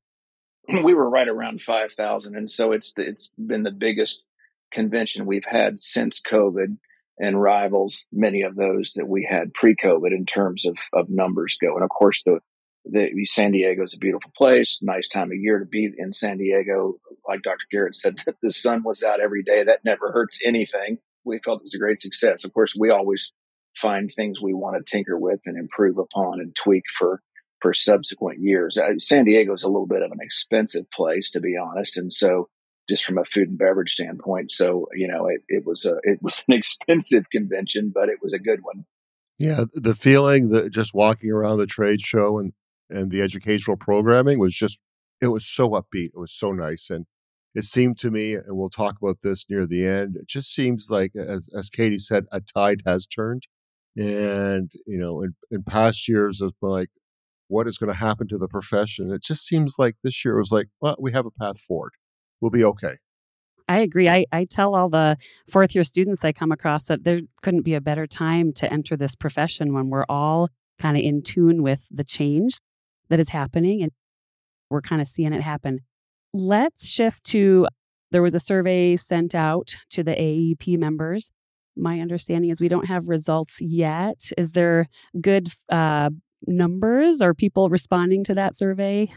We 0.83 0.93
were 0.93 1.09
right 1.09 1.27
around 1.27 1.61
5,000. 1.61 2.35
And 2.35 2.49
so 2.49 2.71
it's, 2.71 2.93
it's 2.97 3.31
been 3.37 3.63
the 3.63 3.71
biggest 3.71 4.25
convention 4.71 5.25
we've 5.25 5.45
had 5.45 5.79
since 5.79 6.21
COVID 6.21 6.77
and 7.19 7.41
rivals 7.41 8.05
many 8.11 8.41
of 8.41 8.55
those 8.55 8.93
that 8.95 9.07
we 9.07 9.27
had 9.29 9.53
pre-COVID 9.53 10.11
in 10.11 10.25
terms 10.25 10.65
of, 10.65 10.77
of 10.93 11.09
numbers 11.09 11.57
go. 11.61 11.75
And 11.75 11.83
of 11.83 11.89
course, 11.89 12.23
the, 12.23 12.39
the 12.85 13.25
San 13.25 13.51
Diego 13.51 13.83
is 13.83 13.93
a 13.93 13.97
beautiful 13.97 14.31
place, 14.35 14.79
nice 14.81 15.07
time 15.09 15.31
of 15.31 15.37
year 15.37 15.59
to 15.59 15.65
be 15.65 15.91
in 15.97 16.13
San 16.13 16.37
Diego. 16.37 16.95
Like 17.27 17.41
Dr. 17.41 17.65
Garrett 17.69 17.95
said, 17.95 18.15
the 18.41 18.51
sun 18.51 18.83
was 18.83 19.03
out 19.03 19.19
every 19.19 19.43
day. 19.43 19.63
That 19.63 19.83
never 19.83 20.11
hurts 20.11 20.39
anything. 20.45 20.97
We 21.25 21.39
felt 21.43 21.59
it 21.59 21.65
was 21.65 21.75
a 21.75 21.79
great 21.79 21.99
success. 21.99 22.45
Of 22.45 22.53
course, 22.53 22.73
we 22.77 22.89
always 22.89 23.33
find 23.75 24.09
things 24.09 24.41
we 24.41 24.53
want 24.53 24.77
to 24.77 24.89
tinker 24.89 25.17
with 25.17 25.41
and 25.45 25.57
improve 25.57 25.97
upon 25.97 26.39
and 26.39 26.55
tweak 26.55 26.83
for 26.97 27.21
for 27.61 27.73
subsequent 27.73 28.39
years. 28.39 28.77
Uh, 28.77 28.97
San 28.99 29.25
Diego 29.25 29.53
is 29.53 29.63
a 29.63 29.67
little 29.67 29.85
bit 29.85 30.01
of 30.01 30.11
an 30.11 30.19
expensive 30.21 30.89
place, 30.91 31.29
to 31.31 31.41
be 31.41 31.57
honest, 31.57 31.97
and 31.97 32.11
so 32.11 32.47
just 32.89 33.05
from 33.05 33.17
a 33.17 33.23
food 33.23 33.49
and 33.49 33.57
beverage 33.57 33.93
standpoint. 33.93 34.51
So 34.51 34.87
you 34.93 35.07
know, 35.07 35.27
it, 35.27 35.41
it 35.47 35.65
was 35.65 35.85
a 35.85 35.97
it 36.03 36.19
was 36.21 36.43
an 36.47 36.53
expensive 36.57 37.29
convention, 37.29 37.91
but 37.93 38.09
it 38.09 38.17
was 38.21 38.33
a 38.33 38.39
good 38.39 38.59
one. 38.63 38.85
Yeah, 39.37 39.65
the 39.73 39.95
feeling 39.95 40.49
that 40.49 40.71
just 40.71 40.93
walking 40.93 41.31
around 41.31 41.59
the 41.59 41.65
trade 41.65 42.01
show 42.01 42.39
and 42.39 42.51
and 42.89 43.11
the 43.11 43.21
educational 43.21 43.77
programming 43.77 44.39
was 44.39 44.53
just 44.53 44.79
it 45.21 45.27
was 45.27 45.45
so 45.45 45.69
upbeat. 45.69 46.11
It 46.13 46.19
was 46.19 46.33
so 46.33 46.51
nice, 46.51 46.89
and 46.89 47.05
it 47.55 47.63
seemed 47.65 47.99
to 47.99 48.11
me, 48.11 48.33
and 48.33 48.45
we'll 48.49 48.69
talk 48.69 48.95
about 49.01 49.17
this 49.23 49.45
near 49.49 49.65
the 49.65 49.85
end. 49.85 50.17
It 50.17 50.27
just 50.27 50.53
seems 50.53 50.89
like, 50.89 51.13
as 51.15 51.49
as 51.55 51.69
Katie 51.69 51.99
said, 51.99 52.25
a 52.31 52.41
tide 52.41 52.81
has 52.85 53.05
turned, 53.05 53.43
and 53.95 54.71
you 54.85 54.97
know, 54.97 55.21
in, 55.21 55.35
in 55.51 55.63
past 55.63 56.07
years, 56.07 56.41
it's 56.41 56.53
been 56.61 56.69
like, 56.69 56.89
what 57.47 57.67
is 57.67 57.77
going 57.77 57.91
to 57.91 57.97
happen 57.97 58.27
to 58.29 58.37
the 58.37 58.47
profession? 58.47 59.11
It 59.11 59.23
just 59.23 59.45
seems 59.45 59.75
like 59.79 59.95
this 60.03 60.23
year 60.25 60.37
was 60.37 60.51
like, 60.51 60.67
well, 60.81 60.95
we 60.99 61.11
have 61.11 61.25
a 61.25 61.31
path 61.31 61.59
forward 61.59 61.93
we'll 62.41 62.51
be 62.51 62.63
okay. 62.63 62.95
I 63.67 63.79
agree. 63.79 64.09
I, 64.09 64.25
I 64.31 64.45
tell 64.45 64.73
all 64.73 64.89
the 64.89 65.15
fourth 65.47 65.75
year 65.75 65.83
students 65.83 66.25
I 66.25 66.31
come 66.31 66.51
across 66.51 66.85
that 66.85 67.03
there 67.03 67.21
couldn't 67.43 67.61
be 67.61 67.75
a 67.75 67.81
better 67.81 68.07
time 68.07 68.51
to 68.53 68.71
enter 68.71 68.97
this 68.97 69.15
profession 69.15 69.73
when 69.73 69.89
we're 69.89 70.05
all 70.09 70.49
kind 70.79 70.97
of 70.97 71.03
in 71.03 71.21
tune 71.21 71.61
with 71.61 71.87
the 71.91 72.03
change 72.03 72.57
that 73.09 73.19
is 73.19 73.29
happening 73.29 73.83
and 73.83 73.91
we're 74.71 74.81
kind 74.81 75.01
of 75.01 75.07
seeing 75.07 75.33
it 75.33 75.41
happen. 75.41 75.79
Let's 76.33 76.89
shift 76.89 77.23
to 77.25 77.67
there 78.11 78.23
was 78.23 78.33
a 78.33 78.39
survey 78.39 78.95
sent 78.95 79.35
out 79.35 79.75
to 79.91 80.03
the 80.03 80.13
AEP 80.13 80.79
members. 80.79 81.29
My 81.77 81.99
understanding 81.99 82.49
is 82.49 82.59
we 82.59 82.67
don't 82.67 82.87
have 82.87 83.07
results 83.07 83.61
yet. 83.61 84.31
Is 84.35 84.53
there 84.53 84.87
good 85.21 85.49
uh, 85.69 86.09
numbers 86.47 87.21
or 87.21 87.35
people 87.35 87.69
responding 87.69 88.23
to 88.25 88.33
that 88.33 88.55
survey? 88.55 89.11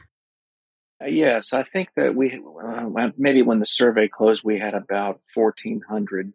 Uh, 1.02 1.06
yes, 1.06 1.52
I 1.52 1.62
think 1.62 1.88
that 1.96 2.14
we 2.14 2.40
uh, 2.62 3.10
maybe 3.16 3.42
when 3.42 3.60
the 3.60 3.66
survey 3.66 4.08
closed, 4.08 4.42
we 4.44 4.58
had 4.58 4.74
about 4.74 5.20
1,400 5.34 6.32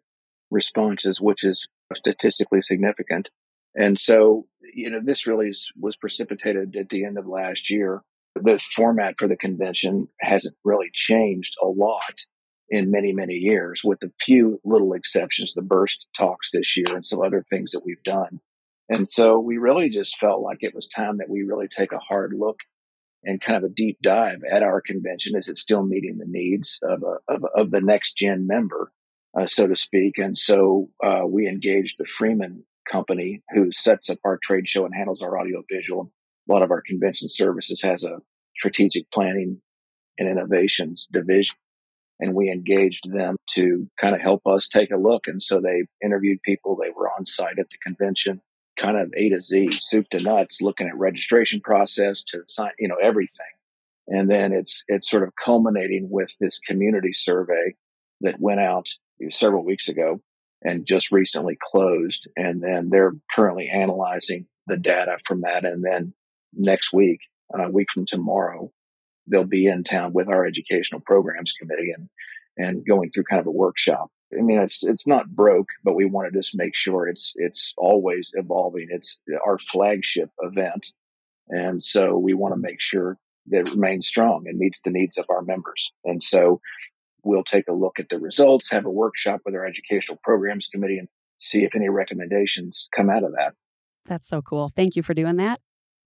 responses, 0.50 1.20
which 1.20 1.44
is 1.44 1.68
statistically 1.94 2.62
significant. 2.62 3.30
And 3.74 3.98
so, 3.98 4.46
you 4.74 4.90
know, 4.90 5.00
this 5.02 5.26
really 5.26 5.52
was 5.78 5.96
precipitated 5.96 6.76
at 6.76 6.88
the 6.88 7.04
end 7.04 7.18
of 7.18 7.26
last 7.26 7.70
year. 7.70 8.02
The 8.34 8.58
format 8.74 9.14
for 9.18 9.28
the 9.28 9.36
convention 9.36 10.08
hasn't 10.20 10.56
really 10.64 10.90
changed 10.92 11.54
a 11.62 11.66
lot 11.66 12.24
in 12.70 12.90
many, 12.90 13.12
many 13.12 13.34
years, 13.34 13.80
with 13.82 14.02
a 14.02 14.12
few 14.20 14.60
little 14.64 14.92
exceptions, 14.92 15.54
the 15.54 15.62
burst 15.62 16.06
talks 16.16 16.50
this 16.50 16.76
year 16.76 16.94
and 16.94 17.06
some 17.06 17.22
other 17.22 17.44
things 17.48 17.70
that 17.70 17.84
we've 17.84 18.02
done. 18.02 18.40
And 18.90 19.08
so 19.08 19.38
we 19.38 19.56
really 19.56 19.88
just 19.88 20.18
felt 20.18 20.42
like 20.42 20.58
it 20.60 20.74
was 20.74 20.86
time 20.86 21.18
that 21.18 21.30
we 21.30 21.42
really 21.42 21.68
take 21.68 21.92
a 21.92 21.98
hard 21.98 22.34
look 22.36 22.58
and 23.24 23.40
kind 23.40 23.56
of 23.56 23.64
a 23.64 23.74
deep 23.74 23.98
dive 24.02 24.40
at 24.50 24.62
our 24.62 24.80
convention. 24.80 25.36
Is 25.36 25.48
it 25.48 25.58
still 25.58 25.84
meeting 25.84 26.18
the 26.18 26.26
needs 26.26 26.78
of, 26.82 27.02
a, 27.02 27.32
of, 27.32 27.44
of 27.54 27.70
the 27.70 27.80
next 27.80 28.16
gen 28.16 28.46
member, 28.46 28.92
uh, 29.38 29.46
so 29.46 29.66
to 29.66 29.76
speak? 29.76 30.18
And 30.18 30.36
so 30.36 30.88
uh, 31.04 31.22
we 31.26 31.48
engaged 31.48 31.96
the 31.98 32.06
Freeman 32.06 32.64
company 32.90 33.42
who 33.50 33.70
sets 33.72 34.08
up 34.10 34.18
our 34.24 34.38
trade 34.42 34.68
show 34.68 34.84
and 34.84 34.94
handles 34.94 35.22
our 35.22 35.38
audio 35.38 35.62
visual. 35.70 36.12
A 36.48 36.52
lot 36.52 36.62
of 36.62 36.70
our 36.70 36.82
convention 36.82 37.28
services 37.28 37.82
has 37.82 38.04
a 38.04 38.18
strategic 38.56 39.10
planning 39.10 39.60
and 40.18 40.28
innovations 40.28 41.08
division. 41.12 41.56
And 42.20 42.34
we 42.34 42.50
engaged 42.50 43.12
them 43.12 43.36
to 43.50 43.88
kind 44.00 44.14
of 44.14 44.20
help 44.20 44.42
us 44.46 44.66
take 44.66 44.90
a 44.90 44.96
look. 44.96 45.28
And 45.28 45.40
so 45.40 45.60
they 45.60 45.84
interviewed 46.04 46.42
people. 46.42 46.76
They 46.76 46.90
were 46.90 47.08
on 47.08 47.26
site 47.26 47.60
at 47.60 47.70
the 47.70 47.78
convention 47.78 48.40
kind 48.78 48.96
of 48.96 49.12
A 49.16 49.28
to 49.30 49.40
Z, 49.40 49.70
soup 49.80 50.08
to 50.10 50.20
nuts, 50.20 50.62
looking 50.62 50.88
at 50.88 50.96
registration 50.96 51.60
process 51.60 52.22
to 52.24 52.42
sign, 52.46 52.70
you 52.78 52.88
know, 52.88 52.96
everything. 53.02 53.46
And 54.06 54.30
then 54.30 54.52
it's, 54.52 54.84
it's 54.88 55.10
sort 55.10 55.24
of 55.24 55.34
culminating 55.42 56.08
with 56.10 56.30
this 56.40 56.58
community 56.58 57.12
survey 57.12 57.74
that 58.22 58.40
went 58.40 58.60
out 58.60 58.88
several 59.30 59.64
weeks 59.64 59.88
ago 59.88 60.20
and 60.62 60.86
just 60.86 61.12
recently 61.12 61.58
closed. 61.60 62.28
And 62.36 62.62
then 62.62 62.88
they're 62.90 63.12
currently 63.34 63.68
analyzing 63.68 64.46
the 64.66 64.76
data 64.76 65.18
from 65.26 65.42
that. 65.42 65.64
And 65.64 65.84
then 65.84 66.14
next 66.54 66.92
week, 66.92 67.20
a 67.54 67.70
week 67.70 67.88
from 67.92 68.06
tomorrow, 68.06 68.70
they'll 69.26 69.44
be 69.44 69.66
in 69.66 69.84
town 69.84 70.12
with 70.12 70.28
our 70.28 70.46
educational 70.46 71.00
programs 71.00 71.52
committee 71.52 71.92
and, 71.94 72.08
and 72.56 72.86
going 72.86 73.10
through 73.10 73.24
kind 73.24 73.40
of 73.40 73.46
a 73.46 73.52
workshop 73.52 74.10
I 74.36 74.42
mean, 74.42 74.58
it's 74.58 74.82
it's 74.82 75.06
not 75.06 75.30
broke, 75.30 75.68
but 75.84 75.94
we 75.94 76.04
want 76.04 76.30
to 76.30 76.38
just 76.38 76.56
make 76.56 76.76
sure 76.76 77.08
it's 77.08 77.32
it's 77.36 77.72
always 77.78 78.32
evolving. 78.34 78.88
It's 78.90 79.20
our 79.46 79.58
flagship 79.58 80.30
event, 80.40 80.92
and 81.48 81.82
so 81.82 82.18
we 82.18 82.34
want 82.34 82.54
to 82.54 82.60
make 82.60 82.80
sure 82.80 83.16
that 83.46 83.60
it 83.60 83.70
remains 83.70 84.06
strong 84.06 84.44
and 84.46 84.58
meets 84.58 84.82
the 84.82 84.90
needs 84.90 85.16
of 85.16 85.24
our 85.30 85.40
members. 85.40 85.92
And 86.04 86.22
so 86.22 86.60
we'll 87.24 87.44
take 87.44 87.68
a 87.68 87.72
look 87.72 87.98
at 87.98 88.10
the 88.10 88.18
results, 88.18 88.70
have 88.70 88.84
a 88.84 88.90
workshop 88.90 89.40
with 89.46 89.54
our 89.54 89.64
educational 89.64 90.18
programs 90.22 90.66
committee, 90.66 90.98
and 90.98 91.08
see 91.38 91.64
if 91.64 91.74
any 91.74 91.88
recommendations 91.88 92.88
come 92.94 93.08
out 93.08 93.24
of 93.24 93.32
that. 93.32 93.54
That's 94.04 94.28
so 94.28 94.42
cool. 94.42 94.68
Thank 94.68 94.94
you 94.96 95.02
for 95.02 95.14
doing 95.14 95.36
that, 95.36 95.60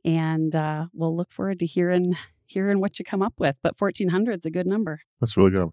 and 0.05 0.55
uh, 0.55 0.87
we'll 0.93 1.17
look 1.17 1.33
forward 1.33 1.59
to 1.59 1.67
hearing 1.67 2.17
hearing 2.47 2.81
what 2.81 3.01
you 3.01 3.05
come 3.05 3.23
up 3.23 3.35
with. 3.39 3.59
But 3.65 3.77
fourteen 3.77 4.11
hundred 4.11 4.39
is 4.39 4.47
a 4.47 4.51
good 4.51 4.69
number. 4.69 5.01
That's 5.21 5.37
really 5.37 5.51
good. 5.51 5.71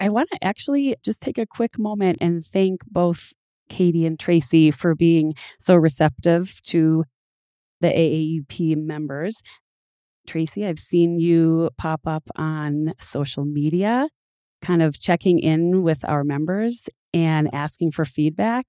I 0.00 0.08
want 0.08 0.28
to 0.32 0.44
actually 0.44 0.96
just 1.04 1.20
take 1.20 1.38
a 1.38 1.46
quick 1.46 1.78
moment 1.78 2.18
and 2.20 2.42
thank 2.44 2.78
both 2.86 3.32
Katie 3.68 4.06
and 4.06 4.18
Tracy 4.18 4.70
for 4.70 4.94
being 4.94 5.34
so 5.58 5.74
receptive 5.74 6.60
to 6.64 7.04
the 7.80 7.88
AAEP 7.88 8.76
members. 8.76 9.42
Tracy, 10.26 10.64
I've 10.66 10.78
seen 10.78 11.18
you 11.18 11.70
pop 11.76 12.02
up 12.06 12.24
on 12.36 12.92
social 13.00 13.44
media, 13.44 14.08
kind 14.60 14.82
of 14.82 14.98
checking 14.98 15.38
in 15.38 15.82
with 15.82 16.08
our 16.08 16.22
members 16.22 16.88
and 17.12 17.52
asking 17.52 17.90
for 17.90 18.04
feedback. 18.04 18.66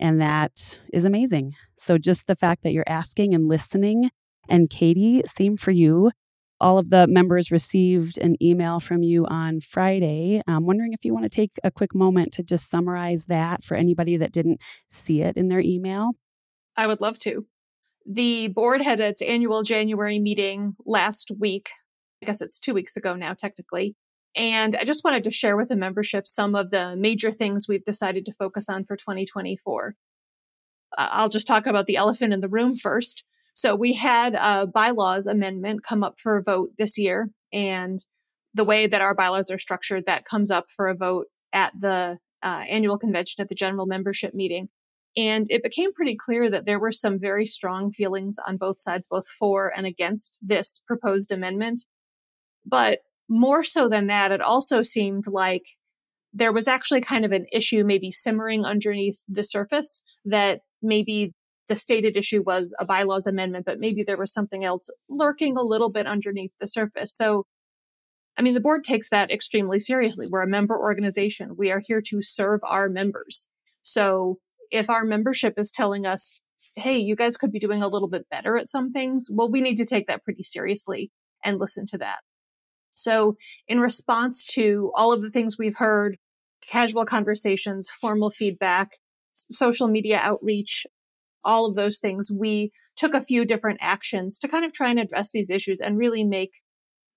And 0.00 0.20
that 0.20 0.80
is 0.92 1.04
amazing. 1.04 1.54
So, 1.76 1.98
just 1.98 2.26
the 2.26 2.36
fact 2.36 2.62
that 2.62 2.72
you're 2.72 2.84
asking 2.86 3.34
and 3.34 3.48
listening, 3.48 4.10
and 4.48 4.70
Katie, 4.70 5.22
same 5.26 5.56
for 5.56 5.70
you 5.70 6.10
all 6.60 6.78
of 6.78 6.90
the 6.90 7.06
members 7.06 7.50
received 7.50 8.18
an 8.18 8.36
email 8.42 8.80
from 8.80 9.02
you 9.02 9.26
on 9.26 9.60
Friday. 9.60 10.42
I'm 10.46 10.66
wondering 10.66 10.92
if 10.92 11.04
you 11.04 11.12
want 11.12 11.24
to 11.24 11.30
take 11.30 11.52
a 11.62 11.70
quick 11.70 11.94
moment 11.94 12.32
to 12.34 12.42
just 12.42 12.68
summarize 12.68 13.26
that 13.26 13.62
for 13.62 13.76
anybody 13.76 14.16
that 14.16 14.32
didn't 14.32 14.60
see 14.90 15.22
it 15.22 15.36
in 15.36 15.48
their 15.48 15.60
email. 15.60 16.12
I 16.76 16.86
would 16.86 17.00
love 17.00 17.18
to. 17.20 17.46
The 18.06 18.48
board 18.48 18.82
had 18.82 19.00
its 19.00 19.20
annual 19.20 19.62
January 19.62 20.18
meeting 20.18 20.74
last 20.86 21.30
week. 21.38 21.70
I 22.22 22.26
guess 22.26 22.40
it's 22.40 22.58
two 22.58 22.74
weeks 22.74 22.96
ago 22.96 23.14
now, 23.14 23.34
technically. 23.34 23.94
And 24.34 24.76
I 24.76 24.84
just 24.84 25.04
wanted 25.04 25.24
to 25.24 25.30
share 25.30 25.56
with 25.56 25.68
the 25.68 25.76
membership 25.76 26.28
some 26.28 26.54
of 26.54 26.70
the 26.70 26.96
major 26.96 27.32
things 27.32 27.66
we've 27.68 27.84
decided 27.84 28.24
to 28.26 28.32
focus 28.32 28.68
on 28.68 28.84
for 28.84 28.96
2024. 28.96 29.94
Uh, 30.96 31.08
I'll 31.10 31.28
just 31.28 31.46
talk 31.46 31.66
about 31.66 31.86
the 31.86 31.96
elephant 31.96 32.32
in 32.32 32.40
the 32.40 32.48
room 32.48 32.76
first. 32.76 33.24
So 33.58 33.74
we 33.74 33.94
had 33.94 34.36
a 34.36 34.68
bylaws 34.68 35.26
amendment 35.26 35.82
come 35.82 36.04
up 36.04 36.20
for 36.20 36.36
a 36.36 36.42
vote 36.44 36.70
this 36.78 36.96
year. 36.96 37.30
And 37.52 37.98
the 38.54 38.62
way 38.62 38.86
that 38.86 39.00
our 39.00 39.16
bylaws 39.16 39.50
are 39.50 39.58
structured, 39.58 40.04
that 40.06 40.24
comes 40.24 40.52
up 40.52 40.66
for 40.70 40.86
a 40.86 40.94
vote 40.94 41.26
at 41.52 41.72
the 41.76 42.18
uh, 42.40 42.62
annual 42.70 42.98
convention 42.98 43.42
at 43.42 43.48
the 43.48 43.56
general 43.56 43.86
membership 43.86 44.32
meeting. 44.32 44.68
And 45.16 45.48
it 45.50 45.64
became 45.64 45.92
pretty 45.92 46.14
clear 46.14 46.48
that 46.48 46.66
there 46.66 46.78
were 46.78 46.92
some 46.92 47.18
very 47.18 47.46
strong 47.46 47.90
feelings 47.90 48.36
on 48.46 48.58
both 48.58 48.78
sides, 48.78 49.08
both 49.08 49.26
for 49.26 49.76
and 49.76 49.88
against 49.88 50.38
this 50.40 50.80
proposed 50.86 51.32
amendment. 51.32 51.82
But 52.64 53.00
more 53.28 53.64
so 53.64 53.88
than 53.88 54.06
that, 54.06 54.30
it 54.30 54.40
also 54.40 54.82
seemed 54.82 55.26
like 55.26 55.64
there 56.32 56.52
was 56.52 56.68
actually 56.68 57.00
kind 57.00 57.24
of 57.24 57.32
an 57.32 57.46
issue 57.52 57.82
maybe 57.82 58.12
simmering 58.12 58.64
underneath 58.64 59.24
the 59.26 59.42
surface 59.42 60.00
that 60.24 60.60
maybe 60.80 61.34
the 61.68 61.76
stated 61.76 62.16
issue 62.16 62.42
was 62.44 62.74
a 62.78 62.84
bylaws 62.84 63.26
amendment, 63.26 63.66
but 63.66 63.78
maybe 63.78 64.02
there 64.02 64.16
was 64.16 64.32
something 64.32 64.64
else 64.64 64.90
lurking 65.08 65.56
a 65.56 65.62
little 65.62 65.90
bit 65.90 66.06
underneath 66.06 66.52
the 66.60 66.66
surface. 66.66 67.14
So, 67.14 67.44
I 68.36 68.42
mean, 68.42 68.54
the 68.54 68.60
board 68.60 68.84
takes 68.84 69.10
that 69.10 69.30
extremely 69.30 69.78
seriously. 69.78 70.26
We're 70.26 70.42
a 70.42 70.48
member 70.48 70.78
organization. 70.78 71.56
We 71.56 71.70
are 71.70 71.80
here 71.80 72.00
to 72.06 72.20
serve 72.20 72.60
our 72.64 72.88
members. 72.88 73.46
So, 73.82 74.38
if 74.70 74.90
our 74.90 75.04
membership 75.04 75.54
is 75.56 75.70
telling 75.70 76.06
us, 76.06 76.40
hey, 76.76 76.98
you 76.98 77.16
guys 77.16 77.36
could 77.36 77.52
be 77.52 77.58
doing 77.58 77.82
a 77.82 77.88
little 77.88 78.08
bit 78.08 78.28
better 78.30 78.56
at 78.56 78.68
some 78.68 78.90
things. 78.92 79.28
Well, 79.30 79.50
we 79.50 79.60
need 79.60 79.76
to 79.76 79.84
take 79.84 80.06
that 80.06 80.22
pretty 80.22 80.42
seriously 80.42 81.10
and 81.44 81.58
listen 81.58 81.86
to 81.86 81.98
that. 81.98 82.18
So, 82.94 83.36
in 83.66 83.80
response 83.80 84.44
to 84.46 84.90
all 84.94 85.12
of 85.12 85.22
the 85.22 85.30
things 85.30 85.56
we've 85.58 85.78
heard, 85.78 86.18
casual 86.68 87.04
conversations, 87.04 87.90
formal 87.90 88.30
feedback, 88.30 88.98
social 89.34 89.88
media 89.88 90.18
outreach, 90.20 90.84
all 91.44 91.66
of 91.66 91.74
those 91.74 91.98
things, 91.98 92.30
we 92.30 92.72
took 92.96 93.14
a 93.14 93.20
few 93.20 93.44
different 93.44 93.78
actions 93.80 94.38
to 94.38 94.48
kind 94.48 94.64
of 94.64 94.72
try 94.72 94.90
and 94.90 94.98
address 94.98 95.30
these 95.30 95.50
issues 95.50 95.80
and 95.80 95.98
really 95.98 96.24
make 96.24 96.60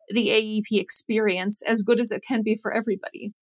the 0.09 0.29
AEP 0.29 0.79
experience 0.79 1.61
as 1.63 1.83
good 1.83 1.99
as 1.99 2.11
it 2.11 2.23
can 2.27 2.43
be 2.43 2.55
for 2.55 2.73
everybody. 2.73 3.33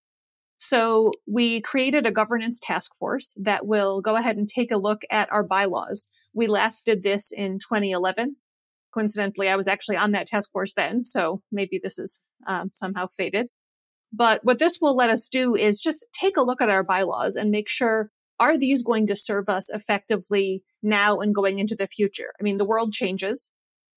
So 0.59 1.13
we 1.27 1.61
created 1.61 2.05
a 2.05 2.11
governance 2.11 2.61
task 2.61 2.93
force 2.99 3.33
that 3.37 3.67
will 3.67 4.01
go 4.01 4.17
ahead 4.17 4.37
and 4.37 4.49
take 4.49 4.73
a 4.73 4.77
look 4.77 5.03
at 5.11 5.31
our 5.33 5.45
bylaws. 5.45 6.09
We 6.35 6.49
last 6.49 6.85
did 6.85 7.03
this 7.03 7.31
in 7.33 7.59
2011. 7.59 8.37
Coincidentally, 8.93 9.49
I 9.49 9.57
was 9.57 9.69
actually 9.69 9.97
on 9.97 10.11
that 10.13 10.27
task 10.27 10.51
force 10.51 10.75
then, 10.75 11.05
so 11.05 11.43
maybe 11.53 11.79
this 11.81 11.99
is 11.99 12.21
um, 12.47 12.71
somehow 12.73 13.07
faded. 13.07 13.49
But 14.13 14.41
what 14.43 14.59
this 14.59 14.79
will 14.81 14.97
let 14.97 15.11
us 15.11 15.29
do 15.29 15.55
is 15.55 15.81
just 15.81 16.05
take 16.13 16.37
a 16.37 16.43
look 16.43 16.61
at 16.61 16.71
our 16.71 16.83
bylaws 16.83 17.37
and 17.37 17.51
make 17.51 17.69
sure 17.69 18.11
are 18.41 18.57
these 18.57 18.83
going 18.83 19.07
to 19.09 19.17
serve 19.17 19.49
us 19.49 19.71
effectively 19.71 20.63
now 20.83 21.19
and 21.19 21.35
going 21.35 21.59
into 21.59 21.75
the 21.75 21.87
future? 21.87 22.33
I 22.39 22.43
mean, 22.43 22.57
the 22.57 22.65
world 22.65 22.93
changes 22.93 23.51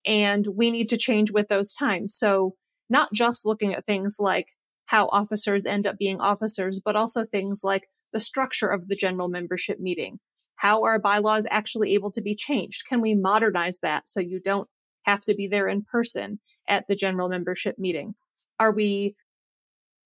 and 0.06 0.48
we 0.56 0.72
need 0.72 0.90
to 0.90 0.98
change 0.98 1.32
with 1.32 1.48
those 1.48 1.74
times. 1.74 2.16
So 2.16 2.56
not 2.90 3.14
just 3.14 3.46
looking 3.46 3.74
at 3.74 3.86
things 3.86 4.18
like 4.20 4.48
how 4.88 5.08
officers 5.08 5.64
end 5.66 5.88
up 5.88 5.98
being 5.98 6.20
officers, 6.20 6.80
but 6.84 6.96
also 6.96 7.24
things 7.24 7.62
like 7.64 7.88
the 8.12 8.20
structure 8.20 8.68
of 8.68 8.88
the 8.88 8.96
general 8.96 9.30
membership 9.30 9.80
meeting. 9.80 10.20
How 10.58 10.84
are 10.84 11.00
bylaws 11.00 11.48
actually 11.50 11.94
able 11.94 12.12
to 12.12 12.22
be 12.22 12.36
changed? 12.36 12.86
Can 12.88 13.00
we 13.02 13.16
modernize 13.16 13.80
that 13.80 14.10
so 14.10 14.20
you 14.20 14.40
don't 14.40 14.68
have 15.04 15.24
to 15.26 15.34
be 15.34 15.48
there 15.48 15.68
in 15.68 15.84
person 15.84 16.40
at 16.68 16.88
the 16.88 16.96
general 16.96 17.30
membership 17.30 17.80
meeting? 17.80 18.16
Are 18.60 18.72
we 18.72 19.16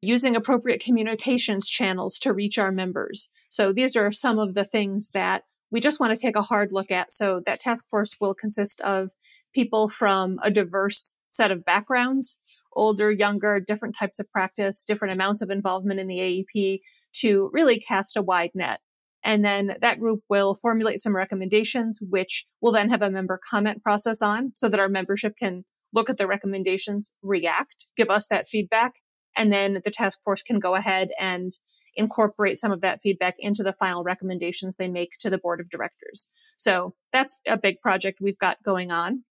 using 0.02 0.36
appropriate 0.36 0.82
communications 0.82 1.68
channels 1.68 2.20
to 2.20 2.34
reach 2.34 2.58
our 2.58 2.72
members? 2.72 3.30
So 3.50 3.72
these 3.74 3.96
are 3.96 4.12
some 4.12 4.40
of 4.40 4.54
the 4.54 4.66
things 4.66 5.12
that 5.12 5.44
we 5.72 5.80
just 5.80 6.00
want 6.00 6.18
to 6.18 6.22
take 6.22 6.36
a 6.36 6.42
hard 6.42 6.72
look 6.72 6.92
at. 6.92 7.12
So 7.12 7.42
that 7.46 7.60
task 7.60 7.90
force 7.90 8.16
will 8.20 8.34
consist 8.34 8.82
of 8.82 9.12
people 9.54 9.90
from 9.90 10.40
a 10.44 10.52
diverse 10.52 11.16
set 11.30 11.52
of 11.52 11.66
backgrounds, 11.66 12.40
older, 12.74 13.12
younger, 13.12 13.60
different 13.60 13.96
types 13.98 14.20
of 14.20 14.30
practice, 14.32 14.84
different 14.84 15.14
amounts 15.14 15.42
of 15.42 15.50
involvement 15.50 16.00
in 16.00 16.08
the 16.08 16.46
AEP 16.56 16.82
to 17.14 17.50
really 17.54 17.80
cast 17.80 18.18
a 18.18 18.22
wide 18.22 18.52
net. 18.54 18.80
And 19.24 19.44
then 19.44 19.76
that 19.82 20.00
group 20.00 20.22
will 20.30 20.56
formulate 20.56 21.00
some 21.00 21.16
recommendations, 21.16 22.00
which 22.02 22.46
we'll 22.62 22.74
then 22.74 22.90
have 22.90 23.02
a 23.02 23.10
member 23.10 23.40
comment 23.50 23.82
process 23.82 24.22
on 24.22 24.52
so 24.54 24.70
that 24.70 24.80
our 24.80 24.90
membership 24.90 25.34
can 25.38 25.66
look 25.94 26.10
at 26.10 26.18
the 26.18 26.28
recommendations, 26.28 27.12
react, 27.24 27.88
give 27.98 28.10
us 28.10 28.28
that 28.28 28.48
feedback, 28.48 28.94
and 29.36 29.52
then 29.52 29.82
the 29.84 29.92
task 29.92 30.20
force 30.24 30.42
can 30.42 30.60
go 30.60 30.76
ahead 30.76 31.10
and 31.20 31.54
incorporate 31.96 32.58
some 32.58 32.72
of 32.72 32.82
that 32.82 33.02
feedback 33.02 33.36
into 33.40 33.64
the 33.64 33.74
final 33.74 34.04
recommendations 34.04 34.76
they 34.76 34.88
make 34.88 35.12
to 35.20 35.30
the 35.30 35.38
board 35.38 35.60
of 35.60 35.70
directors. 35.70 36.28
So 36.58 36.94
that's 37.14 37.40
a 37.48 37.58
big 37.58 37.82
project 37.82 38.20
we've 38.22 38.38
got 38.38 38.64
going 38.64 38.92
on. 38.92 39.24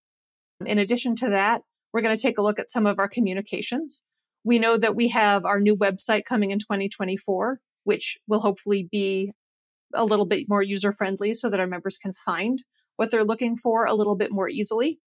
In 0.64 0.78
addition 0.78 1.16
to 1.16 1.28
that, 1.30 1.62
we're 1.92 2.00
going 2.00 2.16
to 2.16 2.22
take 2.22 2.38
a 2.38 2.42
look 2.42 2.58
at 2.58 2.68
some 2.68 2.86
of 2.86 2.98
our 2.98 3.08
communications. 3.08 4.02
We 4.44 4.58
know 4.58 4.76
that 4.76 4.96
we 4.96 5.08
have 5.08 5.44
our 5.44 5.60
new 5.60 5.76
website 5.76 6.24
coming 6.24 6.50
in 6.50 6.58
2024, 6.58 7.60
which 7.84 8.18
will 8.26 8.40
hopefully 8.40 8.88
be 8.90 9.32
a 9.94 10.04
little 10.04 10.26
bit 10.26 10.48
more 10.48 10.62
user 10.62 10.92
friendly 10.92 11.34
so 11.34 11.48
that 11.48 11.60
our 11.60 11.66
members 11.66 11.96
can 11.96 12.12
find 12.12 12.62
what 12.96 13.10
they're 13.10 13.24
looking 13.24 13.56
for 13.56 13.84
a 13.84 13.94
little 13.94 14.16
bit 14.16 14.32
more 14.32 14.48
easily. 14.48 15.00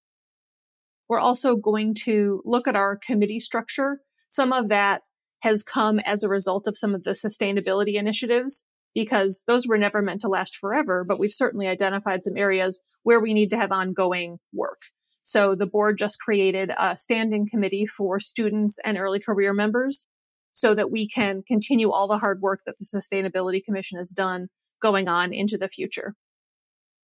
We're 1.09 1.19
also 1.19 1.55
going 1.55 1.93
to 2.05 2.41
look 2.45 2.67
at 2.67 2.75
our 2.75 2.97
committee 2.97 3.39
structure. 3.39 4.01
Some 4.29 4.53
of 4.53 4.69
that 4.69 5.01
has 5.41 5.63
come 5.63 5.99
as 5.99 6.23
a 6.23 6.29
result 6.29 6.67
of 6.67 6.77
some 6.77 6.95
of 6.95 7.03
the 7.03 7.11
sustainability 7.11 7.95
initiatives 7.95 8.63
because 8.95 9.43
those 9.47 9.67
were 9.67 9.77
never 9.77 10.01
meant 10.01 10.21
to 10.21 10.27
last 10.27 10.55
forever, 10.55 11.03
but 11.03 11.19
we've 11.19 11.31
certainly 11.31 11.67
identified 11.67 12.23
some 12.23 12.35
areas 12.35 12.81
where 13.03 13.19
we 13.19 13.33
need 13.33 13.49
to 13.51 13.57
have 13.57 13.71
ongoing 13.71 14.39
work. 14.51 14.81
So 15.23 15.55
the 15.55 15.67
board 15.67 15.97
just 15.97 16.19
created 16.19 16.71
a 16.77 16.95
standing 16.95 17.47
committee 17.49 17.85
for 17.85 18.19
students 18.19 18.79
and 18.83 18.97
early 18.97 19.19
career 19.19 19.53
members 19.53 20.07
so 20.53 20.73
that 20.73 20.89
we 20.89 21.07
can 21.07 21.43
continue 21.43 21.91
all 21.91 22.07
the 22.07 22.17
hard 22.17 22.41
work 22.41 22.61
that 22.65 22.77
the 22.79 22.85
Sustainability 22.85 23.63
Commission 23.63 23.97
has 23.99 24.09
done 24.09 24.47
going 24.81 25.07
on 25.07 25.33
into 25.33 25.57
the 25.57 25.67
future. 25.67 26.15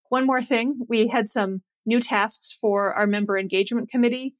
One 0.09 0.25
more 0.25 0.41
thing, 0.41 0.85
we 0.87 1.09
had 1.09 1.27
some 1.27 1.61
new 1.85 1.99
tasks 1.99 2.57
for 2.59 2.93
our 2.93 3.05
member 3.05 3.37
engagement 3.37 3.89
committee. 3.91 4.35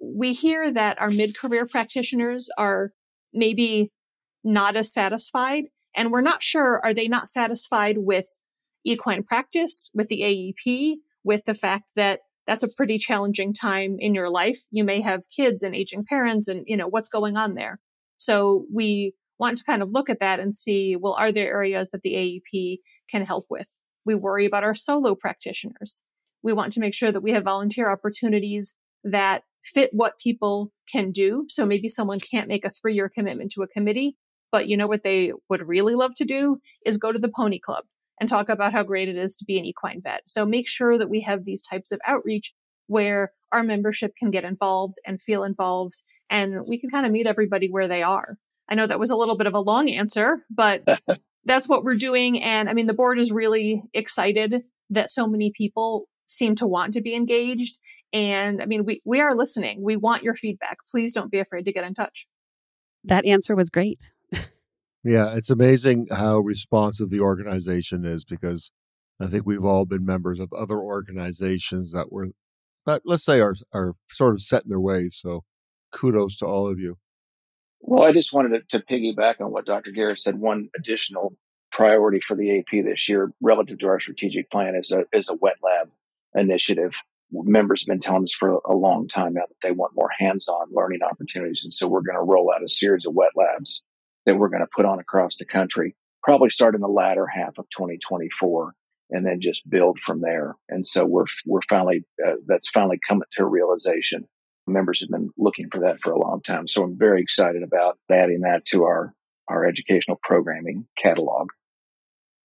We 0.00 0.32
hear 0.32 0.72
that 0.72 1.00
our 1.00 1.10
mid 1.10 1.36
career 1.36 1.66
practitioners 1.66 2.48
are 2.58 2.92
maybe 3.32 3.90
not 4.44 4.76
as 4.76 4.92
satisfied. 4.92 5.64
And 5.94 6.12
we're 6.12 6.20
not 6.20 6.42
sure, 6.42 6.80
are 6.84 6.94
they 6.94 7.08
not 7.08 7.28
satisfied 7.28 7.96
with 7.98 8.38
equine 8.84 9.22
practice, 9.22 9.90
with 9.94 10.08
the 10.08 10.20
AEP, 10.20 10.96
with 11.24 11.44
the 11.44 11.54
fact 11.54 11.92
that 11.96 12.20
that's 12.46 12.62
a 12.62 12.68
pretty 12.68 12.98
challenging 12.98 13.52
time 13.52 13.96
in 13.98 14.14
your 14.14 14.30
life. 14.30 14.64
You 14.70 14.84
may 14.84 15.00
have 15.00 15.28
kids 15.34 15.62
and 15.62 15.74
aging 15.74 16.04
parents 16.04 16.46
and, 16.46 16.62
you 16.66 16.76
know, 16.76 16.86
what's 16.86 17.08
going 17.08 17.36
on 17.36 17.54
there. 17.54 17.80
So 18.18 18.66
we 18.72 19.14
want 19.38 19.58
to 19.58 19.64
kind 19.64 19.82
of 19.82 19.90
look 19.90 20.08
at 20.08 20.20
that 20.20 20.38
and 20.38 20.54
see, 20.54 20.96
well, 20.96 21.14
are 21.14 21.32
there 21.32 21.52
areas 21.52 21.90
that 21.90 22.02
the 22.02 22.14
AEP 22.54 22.78
can 23.10 23.26
help 23.26 23.46
with? 23.50 23.72
We 24.04 24.14
worry 24.14 24.46
about 24.46 24.64
our 24.64 24.74
solo 24.74 25.14
practitioners. 25.14 26.02
We 26.42 26.52
want 26.52 26.72
to 26.72 26.80
make 26.80 26.94
sure 26.94 27.10
that 27.10 27.22
we 27.22 27.32
have 27.32 27.44
volunteer 27.44 27.90
opportunities 27.90 28.76
that 29.10 29.42
fit 29.62 29.90
what 29.92 30.18
people 30.18 30.72
can 30.90 31.10
do. 31.10 31.46
So 31.48 31.66
maybe 31.66 31.88
someone 31.88 32.20
can't 32.20 32.48
make 32.48 32.64
a 32.64 32.70
three 32.70 32.94
year 32.94 33.10
commitment 33.12 33.50
to 33.52 33.62
a 33.62 33.68
committee, 33.68 34.16
but 34.52 34.68
you 34.68 34.76
know 34.76 34.86
what 34.86 35.02
they 35.02 35.32
would 35.48 35.66
really 35.66 35.94
love 35.94 36.14
to 36.16 36.24
do 36.24 36.58
is 36.84 36.98
go 36.98 37.12
to 37.12 37.18
the 37.18 37.32
pony 37.34 37.58
club 37.58 37.84
and 38.20 38.28
talk 38.28 38.48
about 38.48 38.72
how 38.72 38.82
great 38.82 39.08
it 39.08 39.16
is 39.16 39.36
to 39.36 39.44
be 39.44 39.58
an 39.58 39.64
equine 39.64 40.00
vet. 40.00 40.22
So 40.26 40.46
make 40.46 40.68
sure 40.68 40.96
that 40.98 41.10
we 41.10 41.20
have 41.22 41.44
these 41.44 41.62
types 41.62 41.92
of 41.92 42.00
outreach 42.06 42.54
where 42.86 43.32
our 43.52 43.62
membership 43.62 44.14
can 44.16 44.30
get 44.30 44.44
involved 44.44 44.94
and 45.06 45.20
feel 45.20 45.42
involved 45.42 46.02
and 46.30 46.62
we 46.68 46.78
can 46.78 46.90
kind 46.90 47.06
of 47.06 47.12
meet 47.12 47.26
everybody 47.26 47.68
where 47.68 47.88
they 47.88 48.02
are. 48.02 48.38
I 48.68 48.74
know 48.74 48.86
that 48.86 48.98
was 48.98 49.10
a 49.10 49.16
little 49.16 49.36
bit 49.36 49.46
of 49.46 49.54
a 49.54 49.60
long 49.60 49.88
answer, 49.90 50.44
but 50.50 50.84
that's 51.44 51.68
what 51.68 51.84
we're 51.84 51.94
doing. 51.94 52.42
And 52.42 52.68
I 52.68 52.74
mean, 52.74 52.86
the 52.86 52.94
board 52.94 53.18
is 53.18 53.30
really 53.32 53.82
excited 53.94 54.64
that 54.90 55.10
so 55.10 55.26
many 55.26 55.52
people 55.54 56.08
seem 56.26 56.54
to 56.56 56.66
want 56.66 56.92
to 56.94 57.00
be 57.00 57.14
engaged. 57.14 57.78
And 58.12 58.62
I 58.62 58.66
mean, 58.66 58.84
we, 58.84 59.02
we 59.04 59.20
are 59.20 59.34
listening. 59.34 59.82
We 59.82 59.96
want 59.96 60.22
your 60.22 60.34
feedback. 60.34 60.78
Please 60.88 61.12
don't 61.12 61.30
be 61.30 61.38
afraid 61.38 61.64
to 61.64 61.72
get 61.72 61.84
in 61.84 61.94
touch. 61.94 62.26
That 63.04 63.24
answer 63.24 63.54
was 63.54 63.70
great. 63.70 64.12
yeah, 65.04 65.34
it's 65.34 65.50
amazing 65.50 66.08
how 66.10 66.38
responsive 66.38 67.10
the 67.10 67.20
organization 67.20 68.04
is 68.04 68.24
because 68.24 68.70
I 69.20 69.26
think 69.26 69.46
we've 69.46 69.64
all 69.64 69.86
been 69.86 70.04
members 70.04 70.40
of 70.40 70.52
other 70.52 70.78
organizations 70.78 71.92
that 71.92 72.12
were, 72.12 72.28
but 72.84 73.02
let's 73.04 73.24
say, 73.24 73.40
are, 73.40 73.54
are 73.72 73.94
sort 74.10 74.34
of 74.34 74.42
set 74.42 74.64
in 74.64 74.70
their 74.70 74.80
ways. 74.80 75.16
So 75.20 75.44
kudos 75.92 76.36
to 76.38 76.46
all 76.46 76.68
of 76.68 76.78
you. 76.78 76.98
Well, 77.80 78.04
I 78.04 78.12
just 78.12 78.32
wanted 78.32 78.68
to, 78.68 78.78
to 78.78 78.84
piggyback 78.84 79.40
on 79.40 79.52
what 79.52 79.66
Dr. 79.66 79.92
Garrett 79.92 80.18
said. 80.18 80.38
One 80.38 80.68
additional 80.76 81.36
priority 81.70 82.20
for 82.20 82.34
the 82.34 82.58
AP 82.58 82.84
this 82.84 83.08
year, 83.08 83.32
relative 83.40 83.78
to 83.78 83.86
our 83.86 84.00
strategic 84.00 84.50
plan, 84.50 84.74
is 84.74 84.90
a 84.90 85.04
is 85.12 85.28
a 85.28 85.34
wet 85.34 85.56
lab 85.62 85.90
initiative. 86.36 86.92
Members 87.32 87.82
have 87.82 87.88
been 87.88 88.00
telling 88.00 88.24
us 88.24 88.34
for 88.34 88.60
a 88.66 88.74
long 88.74 89.08
time 89.08 89.34
now 89.34 89.42
that 89.48 89.66
they 89.66 89.72
want 89.72 89.96
more 89.96 90.10
hands-on 90.16 90.68
learning 90.70 91.00
opportunities, 91.02 91.62
and 91.64 91.72
so 91.72 91.88
we're 91.88 92.02
going 92.02 92.16
to 92.16 92.22
roll 92.22 92.52
out 92.52 92.64
a 92.64 92.68
series 92.68 93.04
of 93.04 93.14
wet 93.14 93.32
labs 93.34 93.82
that 94.26 94.36
we're 94.36 94.48
going 94.48 94.62
to 94.62 94.68
put 94.74 94.84
on 94.84 95.00
across 95.00 95.36
the 95.36 95.44
country. 95.44 95.96
Probably 96.22 96.50
start 96.50 96.74
in 96.74 96.80
the 96.80 96.88
latter 96.88 97.26
half 97.26 97.58
of 97.58 97.66
2024, 97.70 98.74
and 99.10 99.26
then 99.26 99.40
just 99.40 99.68
build 99.68 99.98
from 99.98 100.20
there. 100.20 100.54
And 100.68 100.86
so 100.86 101.04
we're 101.04 101.26
we're 101.46 101.60
finally 101.68 102.04
uh, 102.24 102.34
that's 102.46 102.70
finally 102.70 103.00
coming 103.08 103.26
to 103.32 103.42
a 103.42 103.48
realization 103.48 104.26
members 104.66 105.00
have 105.00 105.10
been 105.10 105.30
looking 105.36 105.68
for 105.70 105.80
that 105.80 106.00
for 106.00 106.12
a 106.12 106.18
long 106.18 106.42
time. 106.42 106.66
So 106.68 106.82
I'm 106.82 106.98
very 106.98 107.22
excited 107.22 107.62
about 107.62 107.98
adding 108.10 108.40
that 108.40 108.64
to 108.66 108.84
our, 108.84 109.14
our 109.48 109.64
educational 109.64 110.18
programming 110.22 110.86
catalog. 110.98 111.48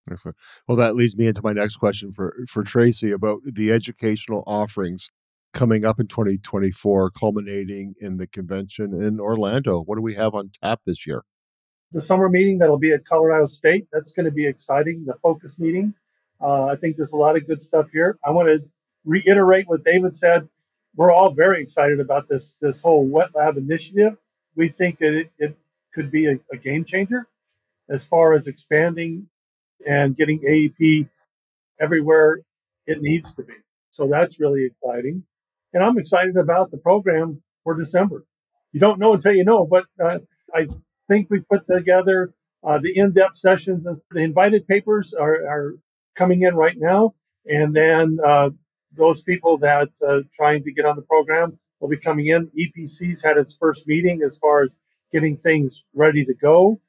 Excellent. 0.10 0.38
Well, 0.68 0.78
that 0.78 0.96
leads 0.96 1.16
me 1.16 1.28
into 1.28 1.42
my 1.44 1.54
next 1.54 1.78
question 1.78 2.12
for, 2.12 2.36
for 2.48 2.64
Tracy 2.64 3.12
about 3.12 3.42
the 3.46 3.72
educational 3.72 4.44
offerings 4.48 5.10
coming 5.54 5.86
up 5.86 6.00
in 6.00 6.08
2024, 6.08 7.12
culminating 7.12 7.94
in 8.00 8.18
the 8.18 8.28
convention 8.28 9.02
in 9.02 9.20
Orlando. 9.20 9.82
What 9.82 9.96
do 9.96 10.02
we 10.02 10.16
have 10.16 10.34
on 10.34 10.50
tap 10.62 10.82
this 10.86 11.06
year? 11.06 11.24
The 11.92 12.02
summer 12.02 12.30
meeting 12.30 12.58
that'll 12.58 12.80
be 12.80 12.94
at 12.94 13.06
Colorado 13.06 13.48
State. 13.48 13.88
That's 13.92 14.12
going 14.12 14.26
to 14.26 14.32
be 14.32 14.48
exciting. 14.48 15.04
The 15.06 15.16
focus 15.22 15.60
meeting. 15.60 15.94
Uh, 16.40 16.66
I 16.66 16.78
think 16.78 16.96
there's 16.96 17.12
a 17.12 17.18
lot 17.18 17.36
of 17.36 17.46
good 17.46 17.62
stuff 17.62 17.88
here. 17.92 18.18
I 18.26 18.32
want 18.32 18.48
to 18.48 18.68
reiterate 19.06 19.68
what 19.68 19.84
David 19.84 20.16
said 20.16 20.48
we're 20.96 21.12
all 21.12 21.32
very 21.32 21.62
excited 21.62 22.00
about 22.00 22.28
this 22.28 22.56
this 22.62 22.82
whole 22.82 23.06
wet 23.06 23.30
lab 23.36 23.58
initiative. 23.58 24.18
We 24.56 24.70
think 24.70 25.00
that 25.00 25.14
it, 25.14 25.32
it 25.38 25.58
could 25.94 26.12
be 26.12 26.28
a, 26.28 26.40
a 26.52 26.58
game 26.58 26.86
changer 26.86 27.28
as 27.90 28.06
far 28.06 28.34
as 28.34 28.48
expanding 28.48 29.28
and 29.88 30.16
getting 30.16 30.40
AEP 30.40 31.10
everywhere 31.80 32.40
it 32.86 33.02
needs 33.02 33.34
to 33.34 33.44
be. 33.44 33.54
So 33.90 34.08
that's 34.08 34.40
really 34.40 34.66
exciting. 34.66 35.24
And 35.74 35.84
I'm 35.84 35.98
excited 35.98 36.38
about 36.38 36.72
the 36.72 36.78
program 36.78 37.42
for 37.64 37.78
December. 37.78 38.26
You 38.72 38.80
don't 38.80 39.00
know 39.00 39.14
until 39.14 39.34
you 39.34 39.44
know, 39.44 39.66
but 39.66 39.86
uh, 40.04 40.20
I 40.54 40.68
think 41.10 41.30
we 41.30 41.42
put 41.42 41.66
together 41.66 42.34
uh, 42.64 42.80
the 42.82 42.98
in-depth 42.98 43.38
sessions. 43.38 43.86
The 44.12 44.20
invited 44.20 44.68
papers 44.68 45.14
are, 45.14 45.34
are 45.48 45.76
coming 46.16 46.44
in 46.44 46.56
right 46.56 46.76
now, 46.78 47.16
and 47.46 47.76
then 47.76 48.20
uh, 48.24 48.52
those 48.96 49.22
people 49.22 49.58
that 49.60 49.90
uh, 50.08 50.20
trying 50.34 50.64
to 50.64 50.72
get 50.72 50.86
on 50.86 50.96
the 50.96 51.02
program 51.02 51.58
will 51.80 51.90
be 51.90 51.98
coming 51.98 52.28
in. 52.28 52.50
EPC's 52.58 53.22
had 53.22 53.38
its 53.38 53.54
first 53.54 53.88
meeting 53.88 54.22
as 54.26 54.38
far 54.38 54.64
as 54.64 54.74
getting 55.12 55.36
things 55.36 55.84
ready 55.94 56.24
to 56.26 56.34
go. 56.34 56.80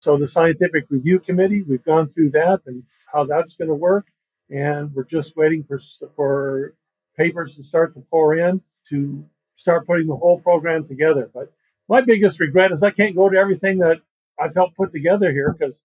So 0.00 0.16
the 0.16 0.26
scientific 0.26 0.86
review 0.88 1.20
committee, 1.20 1.62
we've 1.62 1.84
gone 1.84 2.08
through 2.08 2.30
that 2.30 2.62
and 2.66 2.82
how 3.12 3.24
that's 3.24 3.54
going 3.54 3.68
to 3.68 3.74
work, 3.74 4.06
and 4.48 4.92
we're 4.94 5.04
just 5.04 5.36
waiting 5.36 5.62
for 5.62 5.78
for 6.16 6.74
papers 7.16 7.56
to 7.56 7.64
start 7.64 7.94
to 7.94 8.00
pour 8.10 8.34
in 8.34 8.62
to 8.88 9.24
start 9.54 9.86
putting 9.86 10.06
the 10.06 10.16
whole 10.16 10.40
program 10.40 10.88
together. 10.88 11.30
But 11.32 11.52
my 11.88 12.00
biggest 12.00 12.40
regret 12.40 12.72
is 12.72 12.82
I 12.82 12.90
can't 12.90 13.14
go 13.14 13.28
to 13.28 13.36
everything 13.36 13.78
that 13.78 13.98
I've 14.40 14.54
helped 14.54 14.76
put 14.76 14.90
together 14.90 15.30
here 15.32 15.54
because 15.56 15.84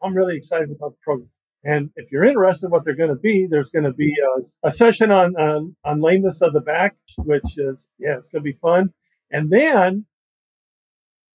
I'm 0.00 0.14
really 0.14 0.36
excited 0.36 0.70
about 0.70 0.92
the 0.92 0.98
program. 1.02 1.30
And 1.64 1.90
if 1.96 2.12
you're 2.12 2.24
interested 2.24 2.66
in 2.66 2.70
what 2.70 2.84
they're 2.84 2.94
going 2.94 3.08
to 3.08 3.16
be, 3.16 3.48
there's 3.50 3.70
going 3.70 3.84
to 3.84 3.92
be 3.92 4.14
a, 4.62 4.68
a 4.68 4.70
session 4.70 5.10
on, 5.10 5.34
on, 5.36 5.74
on 5.84 6.00
lameness 6.00 6.40
of 6.40 6.52
the 6.52 6.60
back, 6.60 6.94
which 7.18 7.58
is 7.58 7.88
yeah, 7.98 8.16
it's 8.16 8.28
going 8.28 8.44
to 8.44 8.52
be 8.52 8.58
fun. 8.62 8.92
And 9.32 9.50
then 9.50 10.06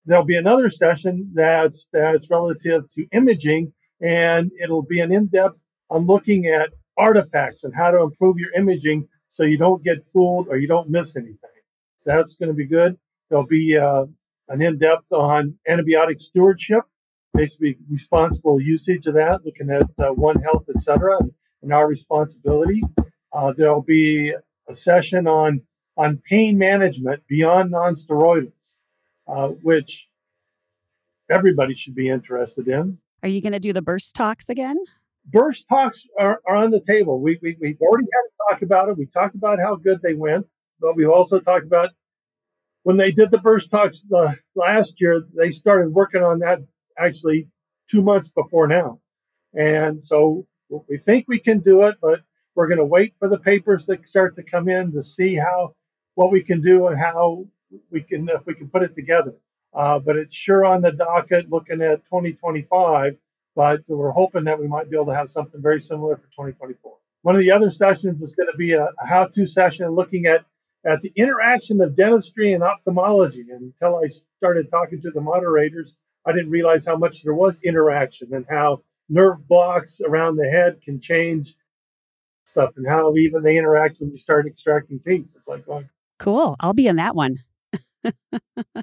there'll 0.05 0.25
be 0.25 0.37
another 0.37 0.69
session 0.69 1.31
that's 1.33 1.89
that's 1.91 2.29
relative 2.29 2.89
to 2.89 3.07
imaging, 3.11 3.73
and 4.01 4.51
it'll 4.61 4.83
be 4.83 4.99
an 4.99 5.11
in-depth 5.11 5.63
on 5.89 6.05
looking 6.05 6.47
at 6.47 6.69
artifacts 6.97 7.63
and 7.63 7.73
how 7.75 7.91
to 7.91 8.01
improve 8.01 8.37
your 8.37 8.51
imaging 8.53 9.07
so 9.27 9.43
you 9.43 9.57
don't 9.57 9.83
get 9.83 10.05
fooled 10.05 10.47
or 10.47 10.57
you 10.57 10.67
don't 10.67 10.89
miss 10.89 11.15
anything. 11.15 11.37
That's 12.05 12.35
going 12.35 12.49
to 12.49 12.53
be 12.53 12.65
good. 12.65 12.97
There'll 13.29 13.45
be 13.45 13.77
uh, 13.77 14.05
an 14.49 14.61
in-depth 14.61 15.11
on 15.11 15.57
antibiotic 15.69 16.19
stewardship, 16.19 16.83
basically 17.33 17.77
responsible 17.89 18.59
usage 18.61 19.07
of 19.07 19.15
that, 19.15 19.39
looking 19.45 19.69
at 19.69 19.89
uh, 19.97 20.13
One 20.13 20.41
Health, 20.41 20.65
et 20.69 20.79
cetera, 20.81 21.17
and, 21.61 21.73
our 21.73 21.87
responsibility. 21.87 22.81
Uh, 23.31 23.53
there'll 23.55 23.81
be 23.81 24.33
a 24.67 24.75
session 24.75 25.27
on 25.27 25.61
on 25.95 26.21
pain 26.29 26.57
management 26.57 27.21
beyond 27.27 27.71
nonsteroidals, 27.71 28.73
uh, 29.27 29.49
which 29.49 30.07
everybody 31.29 31.73
should 31.73 31.95
be 31.95 32.09
interested 32.09 32.67
in. 32.67 32.97
Are 33.21 33.29
you 33.29 33.41
going 33.41 33.53
to 33.53 33.59
do 33.59 33.73
the 33.73 33.81
burst 33.81 34.15
talks 34.15 34.49
again? 34.49 34.77
Burst 35.25 35.67
talks 35.69 36.05
are, 36.19 36.41
are 36.45 36.55
on 36.55 36.71
the 36.71 36.81
table. 36.81 37.21
We, 37.21 37.39
we, 37.41 37.55
we've 37.62 37.79
already 37.81 38.07
had 38.13 38.21
to 38.21 38.31
talk 38.49 38.62
about 38.62 38.89
it. 38.89 38.97
We 38.97 39.05
talked 39.05 39.36
about 39.36 39.59
how 39.59 39.75
good 39.75 40.01
they 40.01 40.13
went, 40.13 40.45
but 40.81 40.95
we've 40.95 41.09
also 41.09 41.39
talked 41.39 41.65
about 41.65 41.91
when 42.83 42.97
they 42.97 43.12
did 43.12 43.31
the 43.31 43.38
burst 43.38 43.71
talks 43.71 44.05
uh, 44.13 44.33
last 44.55 44.99
year, 44.99 45.23
they 45.38 45.51
started 45.51 45.93
working 45.93 46.21
on 46.21 46.39
that 46.39 46.59
actually 46.97 47.47
two 47.89 48.01
months 48.01 48.27
before 48.27 48.67
now. 48.67 48.99
And 49.53 50.03
so 50.03 50.45
we 50.89 50.97
think 50.97 51.25
we 51.27 51.39
can 51.39 51.59
do 51.59 51.83
it, 51.83 51.95
but 52.01 52.21
we're 52.55 52.67
going 52.67 52.79
to 52.79 52.86
wait 52.86 53.13
for 53.19 53.29
the 53.29 53.38
papers 53.38 53.86
to 53.86 53.97
start 54.03 54.36
to 54.36 54.43
come 54.43 54.67
in 54.67 54.91
to 54.91 55.03
see 55.03 55.36
how 55.36 55.75
what 56.15 56.31
we 56.31 56.43
can 56.43 56.62
do 56.62 56.88
and 56.88 56.99
how 56.99 57.45
we 57.91 58.01
can 58.01 58.29
if 58.29 58.45
we 58.45 58.53
can 58.53 58.67
put 58.69 58.83
it 58.83 58.93
together. 58.93 59.33
Uh, 59.73 59.99
but 59.99 60.15
it's 60.15 60.36
sure 60.36 60.65
on 60.65 60.81
the 60.81 60.91
docket 60.91 61.49
looking 61.49 61.81
at 61.81 62.05
2025. 62.05 63.17
But 63.55 63.81
we're 63.88 64.12
hoping 64.12 64.45
that 64.45 64.59
we 64.59 64.67
might 64.67 64.89
be 64.89 64.97
able 64.97 65.07
to 65.07 65.15
have 65.15 65.29
something 65.29 65.62
very 65.62 65.79
similar 65.79 66.15
for 66.15 66.23
2024. 66.23 66.93
One 67.21 67.36
of 67.36 67.41
the 67.41 67.51
other 67.51 67.69
sessions 67.69 68.21
is 68.21 68.33
going 68.33 68.49
to 68.51 68.57
be 68.57 68.73
a, 68.73 68.86
a 68.86 69.07
how-to 69.07 69.45
session 69.45 69.89
looking 69.89 70.25
at 70.25 70.45
at 70.86 71.01
the 71.01 71.13
interaction 71.15 71.79
of 71.81 71.95
dentistry 71.95 72.53
and 72.53 72.63
ophthalmology. 72.63 73.45
And 73.49 73.73
until 73.73 73.97
I 74.03 74.09
started 74.38 74.69
talking 74.69 75.01
to 75.01 75.12
the 75.12 75.21
moderators, 75.21 75.95
I 76.25 76.33
didn't 76.33 76.49
realize 76.49 76.86
how 76.86 76.97
much 76.97 77.23
there 77.23 77.33
was 77.33 77.62
interaction 77.63 78.33
and 78.33 78.45
how 78.49 78.81
nerve 79.09 79.47
blocks 79.47 80.01
around 80.01 80.36
the 80.36 80.49
head 80.49 80.81
can 80.81 80.99
change 80.99 81.55
stuff 82.43 82.71
and 82.75 82.88
how 82.88 83.15
even 83.15 83.43
they 83.43 83.57
interact 83.57 83.99
when 83.99 84.12
you 84.12 84.17
start 84.17 84.45
extracting 84.45 84.99
teeth. 84.99 85.33
It's 85.36 85.47
like 85.47 85.65
going, 85.65 85.89
cool. 86.19 86.55
I'll 86.59 86.73
be 86.73 86.88
in 86.88 86.97
that 86.97 87.15
one. 87.15 87.38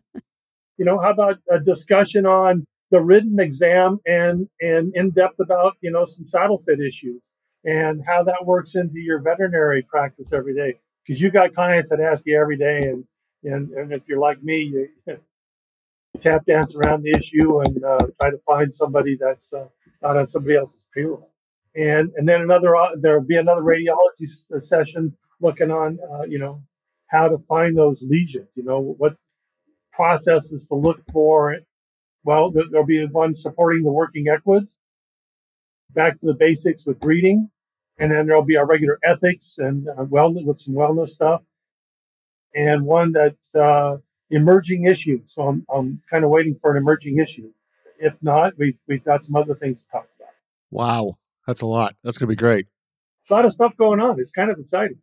you 0.80 0.85
know, 0.85 0.98
how 0.98 1.11
about 1.11 1.38
a 1.50 1.59
discussion 1.61 2.26
on 2.26 2.64
the 2.90 3.00
written 3.00 3.38
exam 3.38 4.00
and 4.06 4.48
and 4.61 4.92
in 4.94 5.11
depth 5.11 5.38
about 5.40 5.76
you 5.80 5.90
know 5.90 6.04
some 6.04 6.26
saddle 6.26 6.59
fit 6.59 6.80
issues 6.80 7.30
and 7.64 8.02
how 8.06 8.22
that 8.24 8.44
works 8.44 8.74
into 8.74 8.98
your 8.98 9.20
veterinary 9.20 9.83
practice 9.83 10.33
every 10.33 10.54
day? 10.54 10.78
Because 11.04 11.20
you've 11.20 11.33
got 11.33 11.52
clients 11.52 11.90
that 11.90 12.00
ask 12.00 12.22
you 12.26 12.38
every 12.40 12.56
day 12.56 12.83
and 12.83 13.04
and, 13.44 13.70
and 13.70 13.92
if 13.92 14.02
you're 14.06 14.18
like 14.18 14.42
me 14.42 14.61
you, 14.62 14.88
you 15.06 15.18
tap 16.20 16.44
dance 16.46 16.74
around 16.74 17.02
the 17.02 17.12
issue 17.12 17.61
and 17.61 17.85
uh, 17.85 17.98
try 18.20 18.30
to 18.30 18.38
find 18.46 18.74
somebody 18.74 19.16
that's 19.18 19.52
uh, 19.52 19.66
not 20.02 20.16
on 20.16 20.26
somebody 20.26 20.56
else's 20.56 20.85
payroll. 20.94 21.30
And 21.76 22.11
and 22.16 22.28
then 22.28 22.40
another 22.40 22.74
uh, 22.74 22.90
there'll 22.96 23.22
be 23.22 23.37
another 23.37 23.62
radiology 23.62 24.26
session 24.61 25.16
looking 25.40 25.70
on 25.70 25.98
uh, 26.12 26.22
you 26.22 26.38
know 26.38 26.62
how 27.11 27.29
to 27.29 27.38
find 27.38 27.77
those 27.77 28.03
lesions 28.03 28.49
you 28.55 28.62
know 28.62 28.81
what 28.99 29.14
processes 29.92 30.66
to 30.66 30.75
look 30.75 31.01
for 31.12 31.57
well, 32.25 32.51
there'll 32.51 32.87
be 32.87 33.05
one 33.07 33.35
supporting 33.35 33.83
the 33.83 33.90
working 33.90 34.29
equids, 34.29 34.79
back 35.90 36.18
to 36.20 36.27
the 36.27 36.35
basics 36.35 36.85
with 36.85 37.01
breeding, 37.01 37.51
and 37.99 38.11
then 38.11 38.27
there'll 38.27 38.44
be 38.44 38.57
our 38.57 38.66
regular 38.66 38.99
ethics 39.05 39.57
and 39.59 39.88
uh, 39.88 40.05
wellness 40.05 40.44
with 40.44 40.61
some 40.61 40.75
wellness 40.75 41.11
stuff, 41.11 41.42
and 42.55 42.85
one 42.85 43.12
that's 43.12 43.55
uh, 43.55 43.96
emerging 44.31 44.85
issues. 44.85 45.33
So 45.33 45.42
I'm, 45.42 45.66
I'm 45.73 46.03
kind 46.11 46.25
of 46.25 46.31
waiting 46.31 46.57
for 46.57 46.70
an 46.73 46.77
emerging 46.77 47.18
issue. 47.18 47.51
If 47.99 48.14
not, 48.23 48.55
we've, 48.59 48.79
we've 48.87 49.05
got 49.05 49.25
some 49.25 49.37
other 49.37 49.55
things 49.55 49.85
to 49.85 49.90
talk 49.90 50.09
about. 50.18 50.33
Wow, 50.70 51.16
that's 51.46 51.62
a 51.62 51.66
lot. 51.66 51.96
That's 52.05 52.18
going 52.18 52.29
to 52.29 52.33
be 52.33 52.37
great. 52.37 52.66
A 53.29 53.35
lot 53.35 53.44
of 53.44 53.53
stuff 53.53 53.77
going 53.77 54.01
on. 54.01 54.18
It's 54.18 54.31
kind 54.31 54.51
of 54.51 54.59
exciting. 54.59 54.99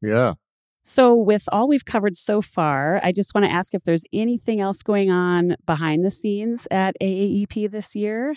Yeah. 0.00 0.34
So, 0.84 1.14
with 1.14 1.44
all 1.52 1.68
we've 1.68 1.84
covered 1.84 2.16
so 2.16 2.42
far, 2.42 3.00
I 3.04 3.12
just 3.12 3.34
want 3.34 3.44
to 3.44 3.52
ask 3.52 3.72
if 3.72 3.84
there's 3.84 4.04
anything 4.12 4.60
else 4.60 4.82
going 4.82 5.10
on 5.10 5.56
behind 5.64 6.04
the 6.04 6.10
scenes 6.10 6.66
at 6.72 6.96
AAEP 7.00 7.70
this 7.70 7.94
year. 7.94 8.32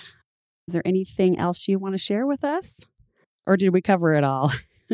Is 0.68 0.74
there 0.74 0.84
anything 0.86 1.40
else 1.40 1.68
you 1.68 1.80
want 1.80 1.96
to 1.96 2.00
share 2.00 2.28
with 2.28 2.44
us? 2.44 2.82
Or 3.48 3.58
did 3.58 3.74
we 3.74 3.82
cover 3.82 4.14
it 4.14 4.24
all? 4.24 4.52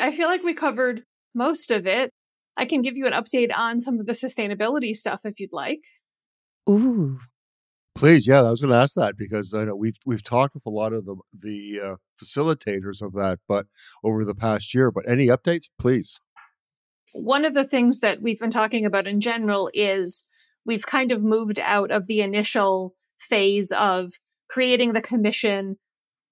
I 0.00 0.12
feel 0.12 0.28
like 0.28 0.42
we 0.42 0.54
covered 0.54 1.04
most 1.34 1.70
of 1.70 1.86
it. 1.86 2.10
I 2.56 2.64
can 2.64 2.82
give 2.82 2.96
you 2.96 3.06
an 3.06 3.12
update 3.12 3.56
on 3.56 3.80
some 3.80 4.00
of 4.00 4.06
the 4.06 4.12
sustainability 4.12 4.94
stuff 4.94 5.20
if 5.24 5.38
you'd 5.38 5.52
like. 5.52 5.84
Ooh. 6.68 7.20
Please, 7.94 8.28
yeah, 8.28 8.42
I 8.42 8.50
was 8.50 8.60
going 8.60 8.72
to 8.72 8.78
ask 8.78 8.94
that 8.94 9.16
because 9.16 9.54
I 9.54 9.64
know 9.64 9.74
we've 9.74 9.98
we've 10.06 10.22
talked 10.22 10.54
with 10.54 10.66
a 10.66 10.70
lot 10.70 10.92
of 10.92 11.04
the 11.04 11.16
the 11.32 11.80
uh, 11.82 11.96
facilitators 12.22 13.02
of 13.02 13.12
that, 13.14 13.40
but 13.48 13.66
over 14.04 14.24
the 14.24 14.36
past 14.36 14.72
year. 14.72 14.92
But 14.92 15.08
any 15.08 15.26
updates, 15.26 15.68
please? 15.80 16.20
One 17.22 17.44
of 17.44 17.54
the 17.54 17.64
things 17.64 18.00
that 18.00 18.22
we've 18.22 18.40
been 18.40 18.50
talking 18.50 18.84
about 18.84 19.06
in 19.06 19.20
general 19.20 19.70
is 19.74 20.26
we've 20.64 20.86
kind 20.86 21.12
of 21.12 21.24
moved 21.24 21.58
out 21.60 21.90
of 21.90 22.06
the 22.06 22.20
initial 22.20 22.94
phase 23.20 23.72
of 23.72 24.12
creating 24.48 24.92
the 24.92 25.00
commission, 25.00 25.76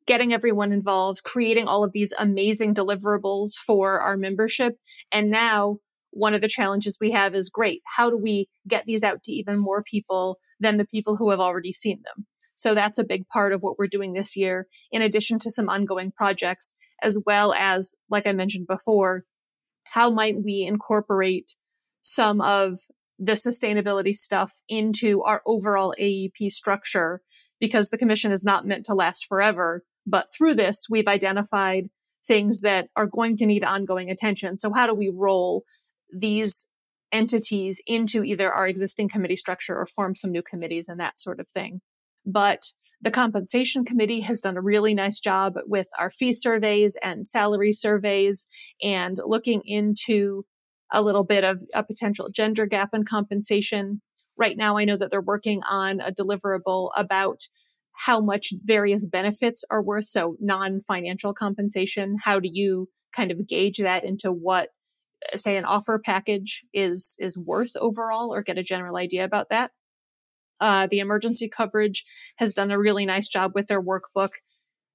getting 0.07 0.33
everyone 0.33 0.73
involved, 0.73 1.23
creating 1.25 1.67
all 1.67 1.85
of 1.85 1.93
these 1.93 2.13
amazing 2.19 2.75
deliverables 2.75 3.55
for 3.55 4.01
our 4.01 4.17
membership. 4.17 4.79
And 5.11 5.31
now 5.31 5.79
one 6.11 6.33
of 6.33 6.41
the 6.41 6.49
challenges 6.49 6.97
we 7.01 7.11
have 7.11 7.35
is 7.35 7.51
great. 7.51 7.83
How 7.97 8.09
do 8.09 8.17
we 8.17 8.49
get 8.67 8.85
these 8.87 9.03
out 9.03 9.23
to 9.25 9.33
even 9.33 9.59
more 9.59 9.83
people 9.83 10.39
than 10.61 10.77
the 10.77 10.87
people 10.87 11.17
who 11.17 11.31
have 11.31 11.41
already 11.41 11.73
seen 11.73 12.03
them? 12.05 12.27
So 12.55 12.75
that's 12.75 12.99
a 12.99 13.05
big 13.05 13.29
part 13.29 13.53
of 13.53 13.63
what 13.63 13.79
we're 13.79 13.87
doing 13.87 14.15
this 14.15 14.35
year, 14.35 14.67
in 14.91 15.03
addition 15.03 15.39
to 15.41 15.51
some 15.51 15.69
ongoing 15.69 16.11
projects, 16.11 16.73
as 17.03 17.19
well 17.27 17.53
as, 17.53 17.95
like 18.09 18.27
I 18.27 18.33
mentioned 18.33 18.67
before, 18.67 19.25
how 19.93 20.11
might 20.11 20.43
we 20.43 20.63
incorporate 20.63 21.53
some 22.03 22.41
of 22.41 22.81
the 23.19 23.33
sustainability 23.33 24.15
stuff 24.15 24.61
into 24.69 25.23
our 25.23 25.43
overall 25.47 25.95
AEP 25.99 26.51
structure? 26.51 27.23
Because 27.61 27.89
the 27.89 27.99
commission 27.99 28.33
is 28.33 28.45
not 28.45 28.67
meant 28.67 28.85
to 28.87 28.95
last 28.95 29.27
forever. 29.27 29.85
But 30.07 30.27
through 30.37 30.55
this, 30.55 30.87
we've 30.89 31.09
identified 31.09 31.89
things 32.27 32.61
that 32.61 32.89
are 32.97 33.07
going 33.07 33.37
to 33.37 33.47
need 33.47 33.65
ongoing 33.65 34.11
attention. 34.11 34.59
So 34.59 34.73
how 34.73 34.87
do 34.87 34.95
we 34.95 35.11
roll 35.13 35.65
these 36.13 36.67
entities 37.13 37.81
into 37.87 38.25
either 38.25 38.53
our 38.53 38.67
existing 38.67 39.09
committee 39.09 39.37
structure 39.37 39.77
or 39.77 39.87
form 39.87 40.15
some 40.15 40.33
new 40.33 40.43
committees 40.43 40.89
and 40.89 41.01
that 41.01 41.19
sort 41.19 41.41
of 41.41 41.49
thing? 41.49 41.81
But 42.25 42.73
the 43.07 43.13
compensation 43.13 43.85
committee 43.85 44.19
has 44.19 44.41
done 44.41 44.57
a 44.57 44.61
really 44.61 44.93
nice 44.93 45.21
job 45.21 45.55
with 45.65 45.89
our 45.97 46.11
fee 46.11 46.33
surveys 46.33 46.99
and 47.05 47.25
salary 47.25 47.71
surveys 47.71 48.49
and 48.83 49.17
looking 49.25 49.63
into 49.65 50.45
a 50.93 51.01
little 51.01 51.23
bit 51.23 51.45
of 51.45 51.63
a 51.73 51.85
potential 51.85 52.31
gender 52.35 52.67
gap 52.67 52.89
in 52.93 53.05
compensation. 53.05 54.03
Right 54.37 54.57
now, 54.57 54.77
I 54.77 54.85
know 54.85 54.97
that 54.97 55.13
they're 55.13 55.21
working 55.21 55.63
on 55.63 56.01
a 56.01 56.11
deliverable 56.11 56.91
about 56.97 57.43
how 57.93 58.21
much 58.21 58.53
various 58.65 59.07
benefits 59.07 59.65
are 59.71 59.81
worth. 59.81 60.09
So 60.09 60.37
non 60.41 60.81
financial 60.81 61.33
compensation. 61.33 62.17
How 62.25 62.41
do 62.41 62.51
you 62.53 62.89
kind 63.15 63.31
of 63.31 63.47
gauge 63.47 63.79
that 63.79 64.03
into 64.03 64.33
what 64.33 64.71
say 65.37 65.57
an 65.57 65.65
offer 65.65 66.01
package 66.05 66.65
is 66.75 67.15
is 67.21 67.39
worth 67.39 67.77
overall 67.77 68.35
or 68.35 68.43
get 68.43 68.59
a 68.59 68.65
general 68.65 68.97
idea 68.97 69.25
about 69.25 69.47
that 69.51 69.71
uh, 70.61 70.87
the 70.87 70.99
emergency 70.99 71.49
coverage 71.49 72.05
has 72.37 72.55
done 72.55 72.71
a 72.71 72.79
really 72.79 73.07
nice 73.07 73.29
job 73.29 73.53
with 73.55 73.67
their 73.67 73.83
workbook 73.83 74.31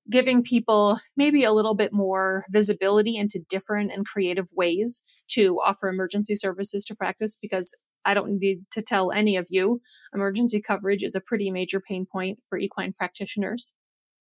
giving 0.10 0.44
people 0.44 1.00
maybe 1.16 1.44
a 1.44 1.52
little 1.52 1.76
bit 1.76 1.94
more 1.94 2.46
visibility 2.50 3.16
into 3.18 3.40
different 3.50 3.92
and 3.92 4.06
creative 4.06 4.50
ways 4.54 5.04
to 5.28 5.60
offer 5.64 5.88
emergency 5.88 6.36
services 6.36 6.84
to 6.86 6.96
practice 6.96 7.38
because 7.40 7.74
I 8.04 8.14
don't 8.14 8.40
need 8.40 8.66
to 8.72 8.82
tell 8.82 9.12
any 9.12 9.36
of 9.36 9.48
you, 9.52 9.82
emergency 10.14 10.60
coverage 10.60 11.04
is 11.04 11.14
a 11.14 11.22
pretty 11.22 11.52
major 11.52 11.80
pain 11.80 12.08
point 12.12 12.40
for 12.50 12.58
equine 12.58 12.94
practitioners. 12.94 13.74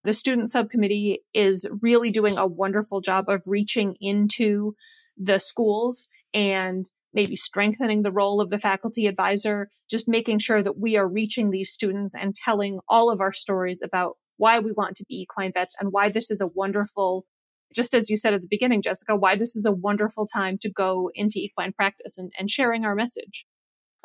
The 0.05 0.13
student 0.13 0.51
subcommittee 0.51 1.25
is 1.35 1.67
really 1.81 2.11
doing 2.11 2.37
a 2.37 2.47
wonderful 2.47 3.01
job 3.01 3.29
of 3.29 3.43
reaching 3.47 3.97
into 4.01 4.75
the 5.17 5.39
schools 5.39 6.09
and 6.33 6.85
maybe 7.13 7.37
strengthening 7.37 8.03
the 8.03 8.13
role 8.13 8.41
of 8.41 8.51
the 8.51 8.59
faculty 8.59 9.07
advisor, 9.07 9.69
just 9.91 10.09
making 10.09 10.39
sure 10.39 10.63
that 10.63 10.79
we 10.79 10.97
are 10.97 11.09
reaching 11.09 11.51
these 11.51 11.73
students 11.73 12.15
and 12.15 12.35
telling 12.35 12.81
all 12.89 13.11
of 13.11 13.21
our 13.21 13.33
stories 13.33 13.81
about 13.83 14.17
why 14.37 14.59
we 14.59 14.73
want 14.73 14.97
to 14.97 15.05
be 15.09 15.21
equine 15.21 15.53
vets 15.53 15.75
and 15.79 15.93
why 15.93 16.09
this 16.09 16.31
is 16.31 16.41
a 16.41 16.47
wonderful, 16.47 17.27
just 17.75 17.95
as 17.95 18.09
you 18.09 18.17
said 18.17 18.33
at 18.33 18.41
the 18.41 18.49
beginning, 18.49 18.81
Jessica, 18.81 19.17
why 19.17 19.37
this 19.37 19.55
is 19.55 19.67
a 19.67 19.73
wonderful 19.73 20.27
time 20.27 20.57
to 20.59 20.71
go 20.71 21.11
into 21.15 21.39
equine 21.39 21.73
practice 21.73 22.17
and, 22.17 22.33
and 22.39 22.51
sharing 22.51 22.85
our 22.85 22.95
message. 22.95 23.45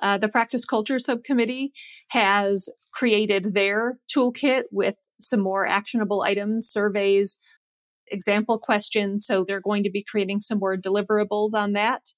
Uh, 0.02 0.18
the 0.18 0.28
practice 0.28 0.66
culture 0.66 1.00
subcommittee 1.00 1.72
has 2.10 2.70
created 2.94 3.54
their 3.54 3.98
toolkit 4.14 4.64
with 4.72 4.98
some 5.22 5.40
more 5.40 5.66
actionable 5.66 6.22
items, 6.22 6.68
surveys, 6.68 7.38
example 8.08 8.60
questions. 8.60 9.26
So 9.26 9.44
they're 9.48 9.62
going 9.62 9.84
to 9.84 9.90
be 9.90 10.04
creating 10.04 10.42
some 10.42 10.60
more 10.60 10.78
deliverables 10.78 11.54
on 11.54 11.74
that. 11.74 12.10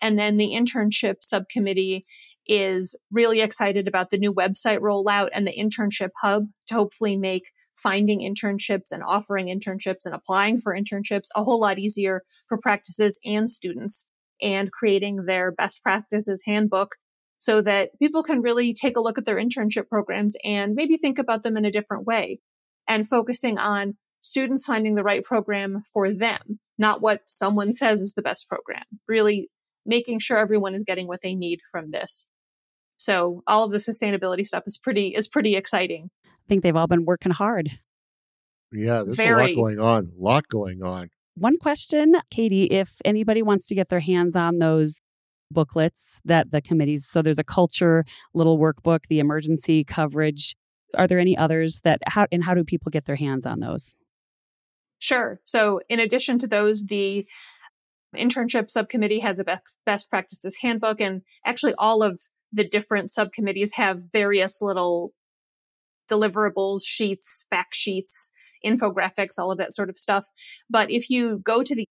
And 0.00 0.18
then 0.18 0.36
the 0.36 0.50
internship 0.50 1.16
subcommittee 1.22 2.06
is 2.46 2.96
really 3.10 3.40
excited 3.40 3.88
about 3.88 4.10
the 4.10 4.18
new 4.18 4.32
website 4.32 4.78
rollout 4.78 5.28
and 5.32 5.46
the 5.46 5.56
internship 5.56 6.10
hub 6.20 6.46
to 6.66 6.74
hopefully 6.74 7.16
make 7.16 7.50
finding 7.76 8.20
internships 8.20 8.92
and 8.92 9.02
offering 9.02 9.46
internships 9.46 10.04
and 10.04 10.14
applying 10.14 10.60
for 10.60 10.74
internships 10.74 11.28
a 11.34 11.42
whole 11.42 11.60
lot 11.60 11.78
easier 11.78 12.22
for 12.46 12.58
practices 12.58 13.18
and 13.24 13.50
students 13.50 14.06
and 14.42 14.70
creating 14.72 15.24
their 15.26 15.50
best 15.50 15.82
practices 15.82 16.42
handbook 16.46 16.96
so 17.38 17.60
that 17.60 17.90
people 17.98 18.22
can 18.22 18.40
really 18.40 18.72
take 18.72 18.96
a 18.96 19.00
look 19.00 19.18
at 19.18 19.26
their 19.26 19.36
internship 19.36 19.88
programs 19.88 20.36
and 20.44 20.74
maybe 20.74 20.96
think 20.96 21.18
about 21.18 21.42
them 21.42 21.56
in 21.56 21.64
a 21.64 21.70
different 21.70 22.06
way 22.06 22.40
and 22.88 23.08
focusing 23.08 23.58
on 23.58 23.96
students 24.20 24.64
finding 24.64 24.94
the 24.94 25.02
right 25.02 25.22
program 25.22 25.82
for 25.92 26.12
them, 26.12 26.58
not 26.78 27.02
what 27.02 27.20
someone 27.26 27.72
says 27.72 28.00
is 28.00 28.14
the 28.14 28.22
best 28.22 28.48
program. 28.48 28.84
Really 29.06 29.50
making 29.86 30.18
sure 30.18 30.38
everyone 30.38 30.74
is 30.74 30.84
getting 30.84 31.06
what 31.06 31.20
they 31.22 31.34
need 31.34 31.60
from 31.70 31.90
this. 31.90 32.26
So 32.96 33.42
all 33.46 33.64
of 33.64 33.70
the 33.70 33.78
sustainability 33.78 34.46
stuff 34.46 34.64
is 34.66 34.78
pretty 34.78 35.08
is 35.08 35.28
pretty 35.28 35.56
exciting. 35.56 36.10
I 36.26 36.48
think 36.48 36.62
they've 36.62 36.76
all 36.76 36.86
been 36.86 37.04
working 37.04 37.32
hard. 37.32 37.70
Yeah, 38.72 39.02
there's 39.02 39.16
Very. 39.16 39.44
a 39.44 39.46
lot 39.48 39.54
going 39.54 39.80
on. 39.80 40.12
A 40.18 40.22
lot 40.22 40.48
going 40.48 40.82
on. 40.82 41.10
One 41.36 41.58
question, 41.58 42.16
Katie, 42.30 42.64
if 42.64 43.00
anybody 43.04 43.42
wants 43.42 43.66
to 43.66 43.74
get 43.74 43.88
their 43.88 44.00
hands 44.00 44.36
on 44.36 44.58
those 44.58 45.00
booklets 45.50 46.20
that 46.24 46.50
the 46.50 46.60
committees, 46.60 47.06
so 47.06 47.22
there's 47.22 47.38
a 47.38 47.44
culture 47.44 48.04
little 48.34 48.58
workbook, 48.58 49.06
the 49.08 49.20
emergency 49.20 49.84
coverage. 49.84 50.56
Are 50.96 51.08
there 51.08 51.18
any 51.18 51.36
others 51.36 51.80
that 51.82 52.00
how 52.06 52.26
and 52.30 52.44
how 52.44 52.54
do 52.54 52.62
people 52.62 52.90
get 52.90 53.06
their 53.06 53.16
hands 53.16 53.46
on 53.46 53.60
those? 53.60 53.96
Sure. 54.98 55.40
So, 55.44 55.80
in 55.88 55.98
addition 55.98 56.38
to 56.38 56.46
those, 56.46 56.84
the 56.84 57.26
internship 58.14 58.70
subcommittee 58.70 59.20
has 59.20 59.38
a 59.38 59.60
best 59.84 60.10
practices 60.10 60.58
handbook, 60.62 61.00
and 61.00 61.22
actually, 61.44 61.74
all 61.78 62.02
of 62.02 62.22
the 62.52 62.66
different 62.66 63.10
subcommittees 63.10 63.74
have 63.74 64.12
various 64.12 64.62
little 64.62 65.12
deliverables, 66.10 66.82
sheets, 66.84 67.44
fact 67.50 67.74
sheets, 67.74 68.30
infographics, 68.64 69.38
all 69.38 69.50
of 69.50 69.58
that 69.58 69.72
sort 69.72 69.90
of 69.90 69.98
stuff. 69.98 70.28
But 70.70 70.90
if 70.90 71.10
you 71.10 71.38
go 71.38 71.62
to 71.62 71.74
the 71.74 71.86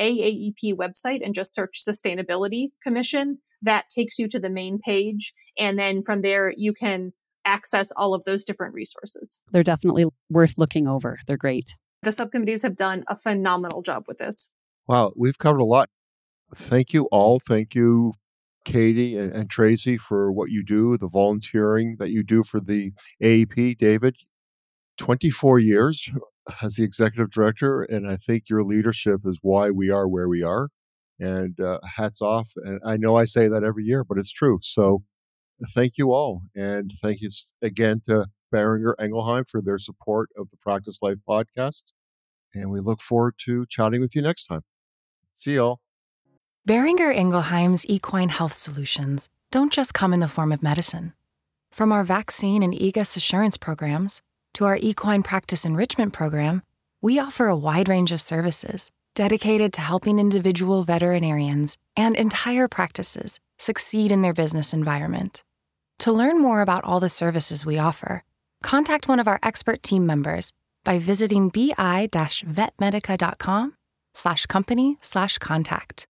AAEP 0.00 0.74
website 0.74 1.24
and 1.24 1.34
just 1.34 1.54
search 1.54 1.82
Sustainability 1.86 2.68
Commission, 2.82 3.38
that 3.60 3.88
takes 3.88 4.18
you 4.18 4.26
to 4.28 4.40
the 4.40 4.50
main 4.50 4.78
page. 4.78 5.32
And 5.58 5.78
then 5.78 6.02
from 6.02 6.22
there, 6.22 6.52
you 6.56 6.72
can 6.72 7.12
access 7.44 7.92
all 7.92 8.14
of 8.14 8.24
those 8.24 8.44
different 8.44 8.74
resources. 8.74 9.40
They're 9.52 9.62
definitely 9.62 10.06
worth 10.30 10.54
looking 10.56 10.88
over. 10.88 11.18
They're 11.26 11.36
great. 11.36 11.76
The 12.02 12.12
subcommittees 12.12 12.62
have 12.62 12.76
done 12.76 13.04
a 13.08 13.14
phenomenal 13.14 13.82
job 13.82 14.04
with 14.08 14.16
this. 14.16 14.48
Wow, 14.88 15.12
we've 15.16 15.38
covered 15.38 15.60
a 15.60 15.64
lot. 15.64 15.88
Thank 16.54 16.92
you 16.92 17.04
all. 17.06 17.38
Thank 17.40 17.74
you, 17.74 18.12
Katie 18.64 19.16
and, 19.16 19.32
and 19.32 19.48
Tracy, 19.50 19.96
for 19.96 20.32
what 20.32 20.50
you 20.50 20.64
do, 20.64 20.96
the 20.96 21.08
volunteering 21.08 21.96
that 21.98 22.10
you 22.10 22.22
do 22.22 22.42
for 22.42 22.60
the 22.60 22.92
AEP. 23.22 23.78
David, 23.78 24.16
24 24.98 25.58
years 25.60 26.10
as 26.62 26.76
the 26.76 26.84
executive 26.84 27.30
director, 27.30 27.82
and 27.82 28.08
I 28.08 28.16
think 28.16 28.48
your 28.48 28.64
leadership 28.64 29.20
is 29.24 29.38
why 29.42 29.70
we 29.70 29.90
are 29.90 30.08
where 30.08 30.28
we 30.28 30.42
are. 30.42 30.68
And 31.20 31.60
uh, 31.60 31.78
hats 31.96 32.20
off. 32.20 32.50
And 32.56 32.80
I 32.84 32.96
know 32.96 33.16
I 33.16 33.26
say 33.26 33.46
that 33.46 33.62
every 33.62 33.84
year, 33.84 34.02
but 34.02 34.18
it's 34.18 34.32
true. 34.32 34.58
So 34.60 35.04
thank 35.70 35.96
you 35.96 36.12
all. 36.12 36.42
And 36.56 36.92
thank 37.00 37.20
you 37.20 37.28
again 37.62 38.00
to 38.06 38.26
Boehringer 38.52 38.94
Ingelheim 39.00 39.48
for 39.48 39.62
their 39.62 39.78
support 39.78 40.30
of 40.36 40.50
the 40.50 40.56
Practice 40.56 41.00
Life 41.00 41.18
podcast. 41.28 41.92
And 42.54 42.70
we 42.70 42.80
look 42.80 43.00
forward 43.00 43.34
to 43.44 43.66
chatting 43.68 44.00
with 44.00 44.16
you 44.16 44.22
next 44.22 44.46
time. 44.46 44.62
See 45.34 45.54
y'all. 45.54 45.80
Boehringer 46.68 47.14
Ingelheim's 47.14 47.86
equine 47.88 48.28
health 48.28 48.54
solutions 48.54 49.28
don't 49.50 49.72
just 49.72 49.94
come 49.94 50.12
in 50.12 50.20
the 50.20 50.28
form 50.28 50.52
of 50.52 50.62
medicine. 50.62 51.12
From 51.72 51.90
our 51.90 52.04
vaccine 52.04 52.62
and 52.62 52.74
EGUS 52.74 53.16
assurance 53.16 53.56
programs 53.56 54.20
to 54.54 54.66
our 54.66 54.78
equine 54.80 55.22
practice 55.22 55.64
enrichment 55.64 56.12
program, 56.12 56.62
we 57.00 57.18
offer 57.18 57.48
a 57.48 57.56
wide 57.56 57.88
range 57.88 58.12
of 58.12 58.20
services 58.20 58.90
dedicated 59.14 59.72
to 59.72 59.80
helping 59.80 60.18
individual 60.18 60.82
veterinarians 60.84 61.78
and 61.96 62.14
entire 62.16 62.68
practices 62.68 63.40
succeed 63.58 64.12
in 64.12 64.22
their 64.22 64.32
business 64.32 64.72
environment. 64.72 65.44
To 66.00 66.12
learn 66.12 66.40
more 66.40 66.62
about 66.62 66.84
all 66.84 67.00
the 67.00 67.08
services 67.08 67.66
we 67.66 67.78
offer, 67.78 68.24
contact 68.62 69.08
one 69.08 69.20
of 69.20 69.28
our 69.28 69.38
expert 69.42 69.82
team 69.82 70.06
members 70.06 70.52
by 70.84 70.98
visiting 70.98 71.48
bi-vetmedica.com 71.48 73.76
slash 74.14 74.46
company 74.46 74.96
slash 75.00 75.38
contact. 75.38 76.06